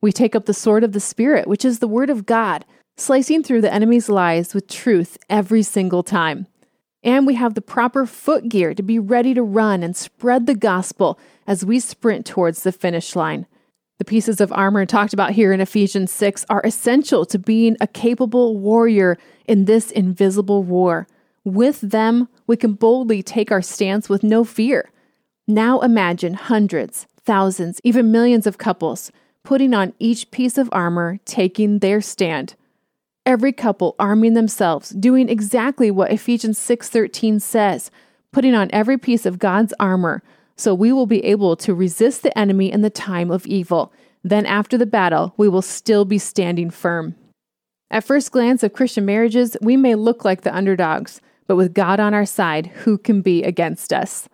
We 0.00 0.12
take 0.12 0.36
up 0.36 0.46
the 0.46 0.54
sword 0.54 0.84
of 0.84 0.92
the 0.92 1.00
Spirit, 1.00 1.48
which 1.48 1.64
is 1.64 1.80
the 1.80 1.88
word 1.88 2.08
of 2.08 2.24
God, 2.24 2.64
slicing 2.96 3.42
through 3.42 3.62
the 3.62 3.74
enemy's 3.74 4.08
lies 4.08 4.54
with 4.54 4.68
truth 4.68 5.18
every 5.28 5.64
single 5.64 6.04
time. 6.04 6.46
And 7.02 7.26
we 7.26 7.34
have 7.34 7.54
the 7.54 7.60
proper 7.60 8.06
footgear 8.06 8.72
to 8.74 8.82
be 8.84 9.00
ready 9.00 9.34
to 9.34 9.42
run 9.42 9.82
and 9.82 9.96
spread 9.96 10.46
the 10.46 10.54
gospel 10.54 11.18
as 11.48 11.66
we 11.66 11.80
sprint 11.80 12.24
towards 12.26 12.62
the 12.62 12.70
finish 12.70 13.16
line. 13.16 13.44
The 13.98 14.04
pieces 14.04 14.40
of 14.40 14.52
armor 14.52 14.86
talked 14.86 15.12
about 15.12 15.32
here 15.32 15.52
in 15.52 15.60
Ephesians 15.60 16.12
6 16.12 16.46
are 16.48 16.62
essential 16.64 17.26
to 17.26 17.40
being 17.40 17.76
a 17.80 17.88
capable 17.88 18.56
warrior 18.56 19.18
in 19.46 19.64
this 19.64 19.90
invisible 19.90 20.62
war. 20.62 21.08
With 21.46 21.80
them, 21.92 22.28
we 22.48 22.56
can 22.56 22.72
boldly 22.72 23.22
take 23.22 23.52
our 23.52 23.62
stance 23.62 24.08
with 24.08 24.24
no 24.24 24.42
fear. 24.42 24.90
Now 25.46 25.78
imagine 25.80 26.34
hundreds, 26.34 27.06
thousands, 27.24 27.80
even 27.84 28.10
millions 28.10 28.46
of 28.48 28.58
couples 28.58 29.12
putting 29.44 29.72
on 29.72 29.92
each 30.00 30.32
piece 30.32 30.58
of 30.58 30.68
armor, 30.72 31.20
taking 31.24 31.78
their 31.78 32.00
stand. 32.00 32.56
Every 33.24 33.52
couple 33.52 33.94
arming 33.96 34.34
themselves, 34.34 34.90
doing 34.90 35.28
exactly 35.28 35.88
what 35.88 36.10
Ephesians 36.12 36.58
6:13 36.58 37.38
says, 37.40 37.92
putting 38.32 38.54
on 38.56 38.68
every 38.72 38.98
piece 38.98 39.24
of 39.24 39.38
God's 39.38 39.72
armor, 39.78 40.24
so 40.56 40.74
we 40.74 40.90
will 40.92 41.06
be 41.06 41.24
able 41.24 41.54
to 41.58 41.72
resist 41.72 42.24
the 42.24 42.36
enemy 42.36 42.72
in 42.72 42.80
the 42.82 42.90
time 42.90 43.30
of 43.30 43.46
evil. 43.46 43.92
Then 44.24 44.46
after 44.46 44.76
the 44.76 44.84
battle, 44.84 45.32
we 45.36 45.48
will 45.48 45.62
still 45.62 46.04
be 46.04 46.18
standing 46.18 46.70
firm. 46.70 47.14
At 47.88 48.02
first 48.02 48.32
glance 48.32 48.64
of 48.64 48.72
Christian 48.72 49.04
marriages, 49.04 49.56
we 49.62 49.76
may 49.76 49.94
look 49.94 50.24
like 50.24 50.40
the 50.40 50.52
underdogs. 50.52 51.20
But 51.46 51.56
with 51.56 51.74
God 51.74 52.00
on 52.00 52.14
our 52.14 52.26
side, 52.26 52.66
who 52.68 52.98
can 52.98 53.20
be 53.20 53.44
against 53.44 53.92
us? 53.92 54.28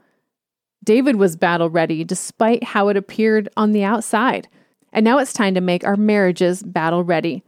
David 0.85 1.17
was 1.17 1.37
battle 1.37 1.71
ready 1.71 2.05
despite 2.05 2.65
how 2.65 2.89
it 2.89 2.97
appeared 2.97 3.49
on 3.57 3.73
the 3.73 3.85
outside. 3.85 4.49
And 4.93 5.05
now 5.05 5.19
it's 5.19 5.33
time 5.33 5.55
to 5.55 5.61
make 5.61 5.85
our 5.85 5.97
marriages 5.97 6.63
battle 6.63 7.05
ready. 7.05 7.45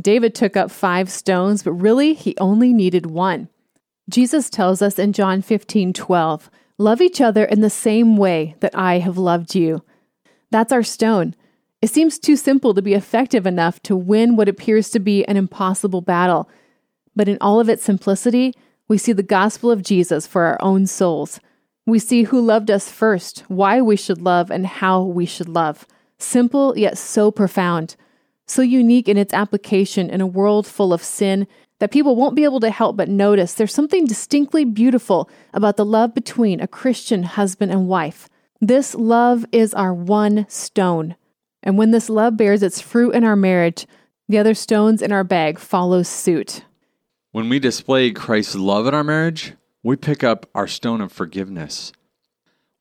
David 0.00 0.34
took 0.34 0.56
up 0.56 0.70
five 0.70 1.10
stones, 1.10 1.62
but 1.62 1.72
really 1.72 2.14
he 2.14 2.34
only 2.38 2.72
needed 2.72 3.06
one. 3.06 3.48
Jesus 4.08 4.48
tells 4.48 4.80
us 4.80 4.98
in 4.98 5.12
John 5.12 5.42
15 5.42 5.92
12, 5.92 6.50
Love 6.78 7.00
each 7.02 7.20
other 7.20 7.44
in 7.44 7.60
the 7.60 7.70
same 7.70 8.16
way 8.16 8.54
that 8.60 8.74
I 8.74 8.98
have 8.98 9.18
loved 9.18 9.54
you. 9.54 9.82
That's 10.50 10.72
our 10.72 10.82
stone. 10.82 11.34
It 11.82 11.90
seems 11.90 12.18
too 12.18 12.36
simple 12.36 12.74
to 12.74 12.82
be 12.82 12.94
effective 12.94 13.46
enough 13.46 13.82
to 13.82 13.96
win 13.96 14.34
what 14.36 14.48
appears 14.48 14.88
to 14.90 15.00
be 15.00 15.24
an 15.26 15.36
impossible 15.36 16.00
battle. 16.00 16.48
But 17.14 17.28
in 17.28 17.36
all 17.40 17.60
of 17.60 17.68
its 17.68 17.84
simplicity, 17.84 18.54
we 18.92 18.98
see 18.98 19.14
the 19.14 19.22
gospel 19.22 19.70
of 19.70 19.80
Jesus 19.80 20.26
for 20.26 20.42
our 20.44 20.58
own 20.60 20.86
souls. 20.86 21.40
We 21.86 21.98
see 21.98 22.24
who 22.24 22.38
loved 22.42 22.70
us 22.70 22.90
first, 22.90 23.40
why 23.48 23.80
we 23.80 23.96
should 23.96 24.20
love, 24.20 24.50
and 24.50 24.66
how 24.66 25.02
we 25.02 25.24
should 25.24 25.48
love. 25.48 25.86
Simple 26.18 26.76
yet 26.76 26.98
so 26.98 27.30
profound, 27.30 27.96
so 28.46 28.60
unique 28.60 29.08
in 29.08 29.16
its 29.16 29.32
application 29.32 30.10
in 30.10 30.20
a 30.20 30.26
world 30.26 30.66
full 30.66 30.92
of 30.92 31.02
sin 31.02 31.46
that 31.78 31.90
people 31.90 32.16
won't 32.16 32.36
be 32.36 32.44
able 32.44 32.60
to 32.60 32.68
help 32.68 32.98
but 32.98 33.08
notice 33.08 33.54
there's 33.54 33.72
something 33.72 34.04
distinctly 34.04 34.66
beautiful 34.66 35.30
about 35.54 35.78
the 35.78 35.86
love 35.86 36.12
between 36.14 36.60
a 36.60 36.68
Christian 36.68 37.22
husband 37.22 37.72
and 37.72 37.88
wife. 37.88 38.28
This 38.60 38.94
love 38.94 39.46
is 39.52 39.72
our 39.72 39.94
one 39.94 40.44
stone. 40.50 41.16
And 41.62 41.78
when 41.78 41.92
this 41.92 42.10
love 42.10 42.36
bears 42.36 42.62
its 42.62 42.82
fruit 42.82 43.12
in 43.14 43.24
our 43.24 43.36
marriage, 43.36 43.86
the 44.28 44.36
other 44.36 44.52
stones 44.52 45.00
in 45.00 45.12
our 45.12 45.24
bag 45.24 45.58
follow 45.58 46.02
suit. 46.02 46.64
When 47.32 47.48
we 47.48 47.58
display 47.58 48.10
Christ's 48.10 48.56
love 48.56 48.86
in 48.86 48.92
our 48.92 49.02
marriage, 49.02 49.54
we 49.82 49.96
pick 49.96 50.22
up 50.22 50.44
our 50.54 50.66
stone 50.66 51.00
of 51.00 51.10
forgiveness. 51.10 51.90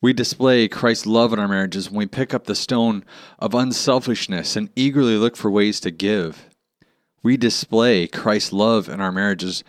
We 0.01 0.11
display 0.11 0.67
Christ's 0.67 1.05
love 1.05 1.31
in 1.31 1.39
our 1.39 1.47
marriages 1.47 1.89
when 1.89 1.99
we 1.99 2.05
pick 2.05 2.33
up 2.33 2.43
the 2.47 2.55
stone 2.55 3.05
of 3.39 3.53
unselfishness 3.55 4.57
and 4.57 4.69
eagerly 4.75 5.15
look 5.15 5.37
for 5.37 5.49
ways 5.49 5.79
to 5.79 5.89
give. 5.89 6.49
We 7.23 7.37
display 7.37 8.07
Christ's 8.07 8.51
love 8.51 8.89
in 8.89 8.99
our 8.99 9.11
marriages 9.13 9.63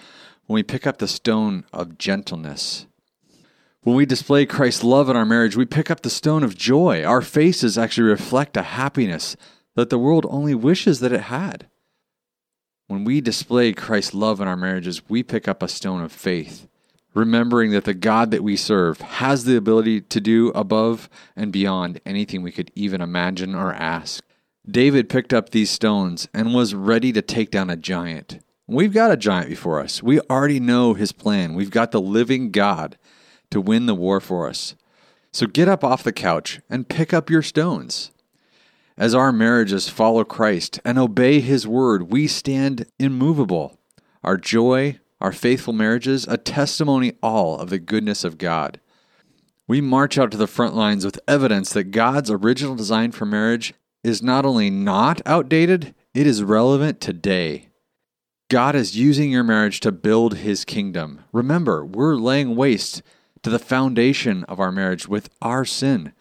when 0.46 0.56
we 0.56 0.64
pick 0.64 0.84
up 0.84 0.98
the 0.98 1.06
stone 1.06 1.62
of 1.72 1.96
gentleness. 1.96 2.86
When 3.82 3.94
we 3.94 4.04
display 4.04 4.46
Christ's 4.46 4.82
love 4.82 5.08
in 5.08 5.16
our 5.16 5.24
marriage, 5.24 5.54
we 5.56 5.64
pick 5.64 5.92
up 5.92 6.02
the 6.02 6.10
stone 6.10 6.42
of 6.42 6.56
joy. 6.56 7.04
Our 7.04 7.22
faces 7.22 7.78
actually 7.78 8.08
reflect 8.08 8.56
a 8.56 8.62
happiness 8.62 9.36
that 9.76 9.90
the 9.90 9.98
world 9.98 10.26
only 10.28 10.56
wishes 10.56 10.98
that 10.98 11.12
it 11.12 11.20
had. 11.22 11.68
When 12.92 13.04
we 13.04 13.22
display 13.22 13.72
Christ's 13.72 14.12
love 14.12 14.38
in 14.38 14.46
our 14.46 14.54
marriages, 14.54 15.00
we 15.08 15.22
pick 15.22 15.48
up 15.48 15.62
a 15.62 15.66
stone 15.68 16.02
of 16.02 16.12
faith, 16.12 16.68
remembering 17.14 17.70
that 17.70 17.84
the 17.84 17.94
God 17.94 18.30
that 18.32 18.42
we 18.42 18.54
serve 18.54 19.00
has 19.00 19.44
the 19.44 19.56
ability 19.56 20.02
to 20.02 20.20
do 20.20 20.48
above 20.48 21.08
and 21.34 21.50
beyond 21.50 22.02
anything 22.04 22.42
we 22.42 22.52
could 22.52 22.70
even 22.74 23.00
imagine 23.00 23.54
or 23.54 23.72
ask. 23.72 24.22
David 24.70 25.08
picked 25.08 25.32
up 25.32 25.48
these 25.48 25.70
stones 25.70 26.28
and 26.34 26.52
was 26.52 26.74
ready 26.74 27.12
to 27.14 27.22
take 27.22 27.50
down 27.50 27.70
a 27.70 27.76
giant. 27.78 28.44
We've 28.66 28.92
got 28.92 29.10
a 29.10 29.16
giant 29.16 29.48
before 29.48 29.80
us. 29.80 30.02
We 30.02 30.20
already 30.28 30.60
know 30.60 30.92
his 30.92 31.12
plan. 31.12 31.54
We've 31.54 31.70
got 31.70 31.92
the 31.92 32.00
living 32.00 32.50
God 32.50 32.98
to 33.52 33.60
win 33.62 33.86
the 33.86 33.94
war 33.94 34.20
for 34.20 34.50
us. 34.50 34.74
So 35.32 35.46
get 35.46 35.66
up 35.66 35.82
off 35.82 36.02
the 36.02 36.12
couch 36.12 36.60
and 36.68 36.86
pick 36.90 37.14
up 37.14 37.30
your 37.30 37.40
stones. 37.40 38.11
As 39.02 39.16
our 39.16 39.32
marriages 39.32 39.88
follow 39.88 40.22
Christ 40.22 40.78
and 40.84 40.96
obey 40.96 41.40
His 41.40 41.66
word, 41.66 42.04
we 42.12 42.28
stand 42.28 42.86
immovable. 43.00 43.76
Our 44.22 44.36
joy, 44.36 45.00
our 45.20 45.32
faithful 45.32 45.72
marriages, 45.72 46.24
a 46.28 46.36
testimony 46.36 47.14
all 47.20 47.58
of 47.58 47.68
the 47.68 47.80
goodness 47.80 48.22
of 48.22 48.38
God. 48.38 48.78
We 49.66 49.80
march 49.80 50.18
out 50.18 50.30
to 50.30 50.36
the 50.36 50.46
front 50.46 50.76
lines 50.76 51.04
with 51.04 51.18
evidence 51.26 51.72
that 51.72 51.90
God's 51.90 52.30
original 52.30 52.76
design 52.76 53.10
for 53.10 53.26
marriage 53.26 53.74
is 54.04 54.22
not 54.22 54.44
only 54.44 54.70
not 54.70 55.20
outdated, 55.26 55.96
it 56.14 56.24
is 56.28 56.44
relevant 56.44 57.00
today. 57.00 57.70
God 58.48 58.76
is 58.76 58.96
using 58.96 59.32
your 59.32 59.42
marriage 59.42 59.80
to 59.80 59.90
build 59.90 60.36
his 60.38 60.64
kingdom. 60.64 61.22
Remember, 61.32 61.84
we're 61.84 62.14
laying 62.14 62.54
waste 62.54 63.02
to 63.42 63.50
the 63.50 63.58
foundation 63.58 64.44
of 64.44 64.60
our 64.60 64.70
marriage 64.70 65.08
with 65.08 65.28
our 65.42 65.64
sin. 65.64 66.12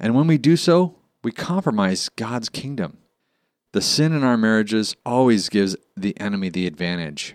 And 0.00 0.16
when 0.16 0.26
we 0.26 0.36
do 0.36 0.56
so, 0.56 0.96
we 1.24 1.32
compromise 1.32 2.10
God's 2.10 2.50
kingdom. 2.50 2.98
The 3.72 3.80
sin 3.80 4.12
in 4.12 4.22
our 4.22 4.36
marriages 4.36 4.94
always 5.04 5.48
gives 5.48 5.74
the 5.96 6.18
enemy 6.20 6.50
the 6.50 6.66
advantage. 6.66 7.34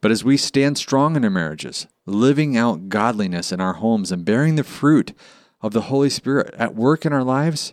But 0.00 0.10
as 0.10 0.22
we 0.22 0.36
stand 0.36 0.76
strong 0.76 1.16
in 1.16 1.24
our 1.24 1.30
marriages, 1.30 1.86
living 2.06 2.56
out 2.56 2.90
godliness 2.90 3.50
in 3.50 3.60
our 3.60 3.72
homes 3.72 4.12
and 4.12 4.24
bearing 4.24 4.56
the 4.56 4.62
fruit 4.62 5.14
of 5.62 5.72
the 5.72 5.82
Holy 5.82 6.10
Spirit 6.10 6.54
at 6.56 6.74
work 6.74 7.06
in 7.06 7.12
our 7.12 7.24
lives, 7.24 7.72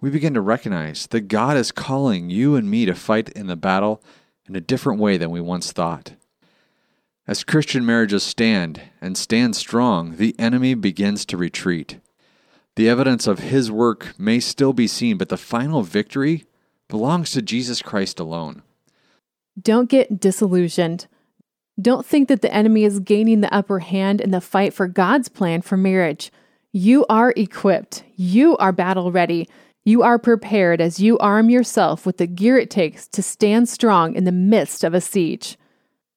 we 0.00 0.10
begin 0.10 0.34
to 0.34 0.40
recognize 0.42 1.06
that 1.08 1.22
God 1.22 1.56
is 1.56 1.72
calling 1.72 2.28
you 2.28 2.54
and 2.54 2.70
me 2.70 2.84
to 2.84 2.94
fight 2.94 3.30
in 3.30 3.46
the 3.46 3.56
battle 3.56 4.02
in 4.46 4.54
a 4.54 4.60
different 4.60 5.00
way 5.00 5.16
than 5.16 5.30
we 5.30 5.40
once 5.40 5.72
thought. 5.72 6.12
As 7.26 7.42
Christian 7.44 7.84
marriages 7.84 8.22
stand 8.22 8.82
and 9.00 9.16
stand 9.16 9.56
strong, 9.56 10.16
the 10.18 10.38
enemy 10.38 10.74
begins 10.74 11.24
to 11.26 11.36
retreat. 11.36 11.98
The 12.78 12.88
evidence 12.88 13.26
of 13.26 13.40
his 13.40 13.72
work 13.72 14.14
may 14.20 14.38
still 14.38 14.72
be 14.72 14.86
seen, 14.86 15.16
but 15.16 15.30
the 15.30 15.36
final 15.36 15.82
victory 15.82 16.44
belongs 16.86 17.32
to 17.32 17.42
Jesus 17.42 17.82
Christ 17.82 18.20
alone. 18.20 18.62
Don't 19.60 19.88
get 19.90 20.20
disillusioned. 20.20 21.08
Don't 21.82 22.06
think 22.06 22.28
that 22.28 22.40
the 22.40 22.54
enemy 22.54 22.84
is 22.84 23.00
gaining 23.00 23.40
the 23.40 23.52
upper 23.52 23.80
hand 23.80 24.20
in 24.20 24.30
the 24.30 24.40
fight 24.40 24.72
for 24.72 24.86
God's 24.86 25.28
plan 25.28 25.60
for 25.60 25.76
marriage. 25.76 26.30
You 26.70 27.04
are 27.08 27.34
equipped, 27.36 28.04
you 28.14 28.56
are 28.58 28.70
battle 28.70 29.10
ready. 29.10 29.48
You 29.84 30.04
are 30.04 30.16
prepared 30.20 30.80
as 30.80 31.00
you 31.00 31.18
arm 31.18 31.50
yourself 31.50 32.06
with 32.06 32.18
the 32.18 32.28
gear 32.28 32.58
it 32.58 32.70
takes 32.70 33.08
to 33.08 33.22
stand 33.24 33.68
strong 33.68 34.14
in 34.14 34.22
the 34.22 34.30
midst 34.30 34.84
of 34.84 34.94
a 34.94 35.00
siege. 35.00 35.58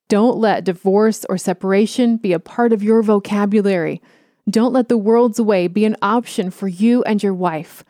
Don't 0.10 0.38
let 0.38 0.63
divorce 0.65 1.26
or 1.28 1.39
separation 1.39 2.17
be 2.17 2.34
a 2.34 2.39
part 2.39 2.71
of 2.71 2.84
your 2.84 3.02
vocabulary. 3.02 4.00
Don't 4.49 4.73
let 4.73 4.89
the 4.89 4.97
world's 4.97 5.39
way 5.39 5.67
be 5.67 5.86
an 5.86 5.95
option 6.01 6.49
for 6.49 6.67
you 6.67 7.04
and 7.04 7.21
your 7.21 7.34
wife. 7.34 7.84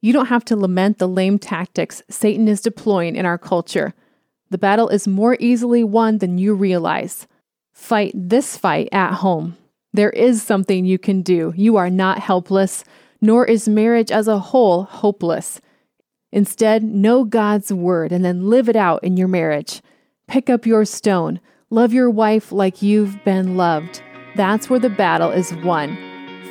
You 0.00 0.12
don't 0.12 0.26
have 0.26 0.44
to 0.46 0.56
lament 0.56 0.98
the 0.98 1.06
lame 1.06 1.38
tactics 1.38 2.02
Satan 2.10 2.48
is 2.48 2.60
deploying 2.60 3.14
in 3.14 3.24
our 3.24 3.38
culture. 3.38 3.94
The 4.50 4.58
battle 4.58 4.88
is 4.88 5.06
more 5.06 5.36
easily 5.38 5.84
won 5.84 6.18
than 6.18 6.38
you 6.38 6.54
realize. 6.54 7.26
Fight 7.72 8.12
this 8.14 8.56
fight 8.56 8.88
at 8.92 9.14
home. 9.14 9.56
There 9.94 10.10
is 10.10 10.42
something 10.42 10.84
you 10.84 10.98
can 10.98 11.22
do. 11.22 11.52
You 11.56 11.76
are 11.76 11.90
not 11.90 12.18
helpless, 12.18 12.84
nor 13.20 13.44
is 13.46 13.68
marriage 13.68 14.10
as 14.10 14.26
a 14.26 14.38
whole 14.38 14.82
hopeless. 14.84 15.60
Instead, 16.32 16.82
know 16.82 17.24
God's 17.24 17.72
word 17.72 18.10
and 18.10 18.24
then 18.24 18.50
live 18.50 18.68
it 18.68 18.76
out 18.76 19.04
in 19.04 19.16
your 19.16 19.28
marriage. 19.28 19.82
Pick 20.26 20.50
up 20.50 20.66
your 20.66 20.84
stone. 20.84 21.40
Love 21.70 21.92
your 21.92 22.10
wife 22.10 22.50
like 22.50 22.82
you've 22.82 23.22
been 23.24 23.56
loved. 23.56 24.02
That's 24.34 24.70
where 24.70 24.80
the 24.80 24.88
battle 24.90 25.30
is 25.30 25.54
won. 25.56 25.96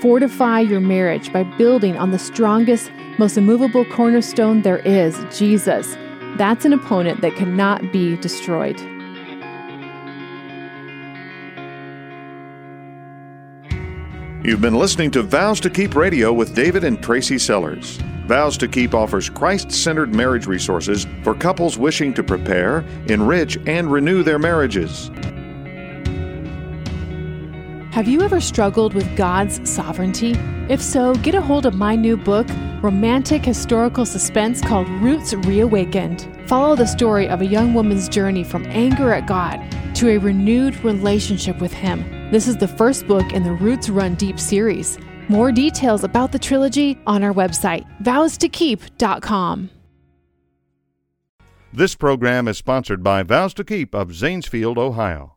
Fortify 0.02 0.60
your 0.62 0.80
marriage 0.80 1.32
by 1.34 1.44
building 1.44 1.98
on 1.98 2.12
the 2.12 2.20
strongest, 2.20 2.92
most 3.18 3.38
immovable 3.38 3.86
cornerstone 3.86 4.62
there 4.62 4.80
is 4.80 5.16
Jesus. 5.38 5.96
That's 6.38 6.64
an 6.66 6.74
opponent 6.74 7.22
that 7.22 7.36
cannot 7.36 7.92
be 7.92 8.16
destroyed. 8.18 8.80
You've 14.44 14.62
been 14.62 14.76
listening 14.76 15.10
to 15.12 15.22
Vows 15.24 15.60
to 15.62 15.70
Keep 15.70 15.96
Radio 15.96 16.32
with 16.34 16.56
David 16.56 16.84
and 16.84 17.02
Tracy 17.02 17.38
Sellers. 17.40 17.98
Vows 18.28 18.58
to 18.58 18.68
Keep 18.68 18.94
offers 18.96 19.30
Christ 19.30 19.72
centered 19.72 20.14
marriage 20.16 20.46
resources 20.48 21.06
for 21.24 21.34
couples 21.36 21.78
wishing 21.78 22.12
to 22.16 22.24
prepare, 22.24 22.80
enrich, 23.08 23.58
and 23.68 23.92
renew 23.92 24.24
their 24.24 24.40
marriages. 24.40 25.12
Have 27.92 28.08
you 28.08 28.22
ever 28.22 28.40
struggled 28.40 28.94
with 28.94 29.18
God's 29.18 29.60
sovereignty? 29.70 30.34
If 30.70 30.82
so, 30.82 31.14
get 31.16 31.36
a 31.36 31.42
hold 31.42 31.66
of 31.66 31.74
my 31.76 31.94
new 31.98 32.16
book, 32.16 32.48
Romantic 32.82 33.44
Historical 33.44 34.06
Suspense 34.06 34.62
called 34.62 34.88
Roots 35.02 35.34
Reawakened. 35.34 36.26
Follow 36.48 36.74
the 36.78 36.86
story 36.86 37.28
of 37.28 37.42
a 37.42 37.46
young 37.46 37.74
woman's 37.74 38.08
journey 38.08 38.46
from 38.46 38.66
anger 38.68 39.14
at 39.14 39.28
God 39.28 39.60
to 39.96 40.08
a 40.12 40.18
renewed 40.20 40.82
relationship 40.86 41.60
with 41.60 41.74
Him. 41.74 42.32
This 42.32 42.48
is 42.48 42.56
the 42.56 42.68
first 42.68 43.08
book 43.10 43.34
in 43.34 43.44
the 43.44 43.52
Roots 43.52 43.90
Run 43.90 44.16
Deep 44.16 44.40
series. 44.40 44.98
More 45.28 45.52
details 45.52 46.06
about 46.06 46.32
the 46.32 46.40
trilogy 46.40 46.98
on 47.06 47.24
our 47.26 47.34
website, 47.34 47.84
vowstokeep.com. 48.04 49.70
This 51.74 51.96
program 51.96 52.48
is 52.48 52.58
sponsored 52.58 53.04
by 53.04 53.24
Vows 53.24 53.54
to 53.56 53.66
Keep 53.66 53.94
of 53.94 54.12
Zanesfield, 54.14 54.78
Ohio. 54.78 55.36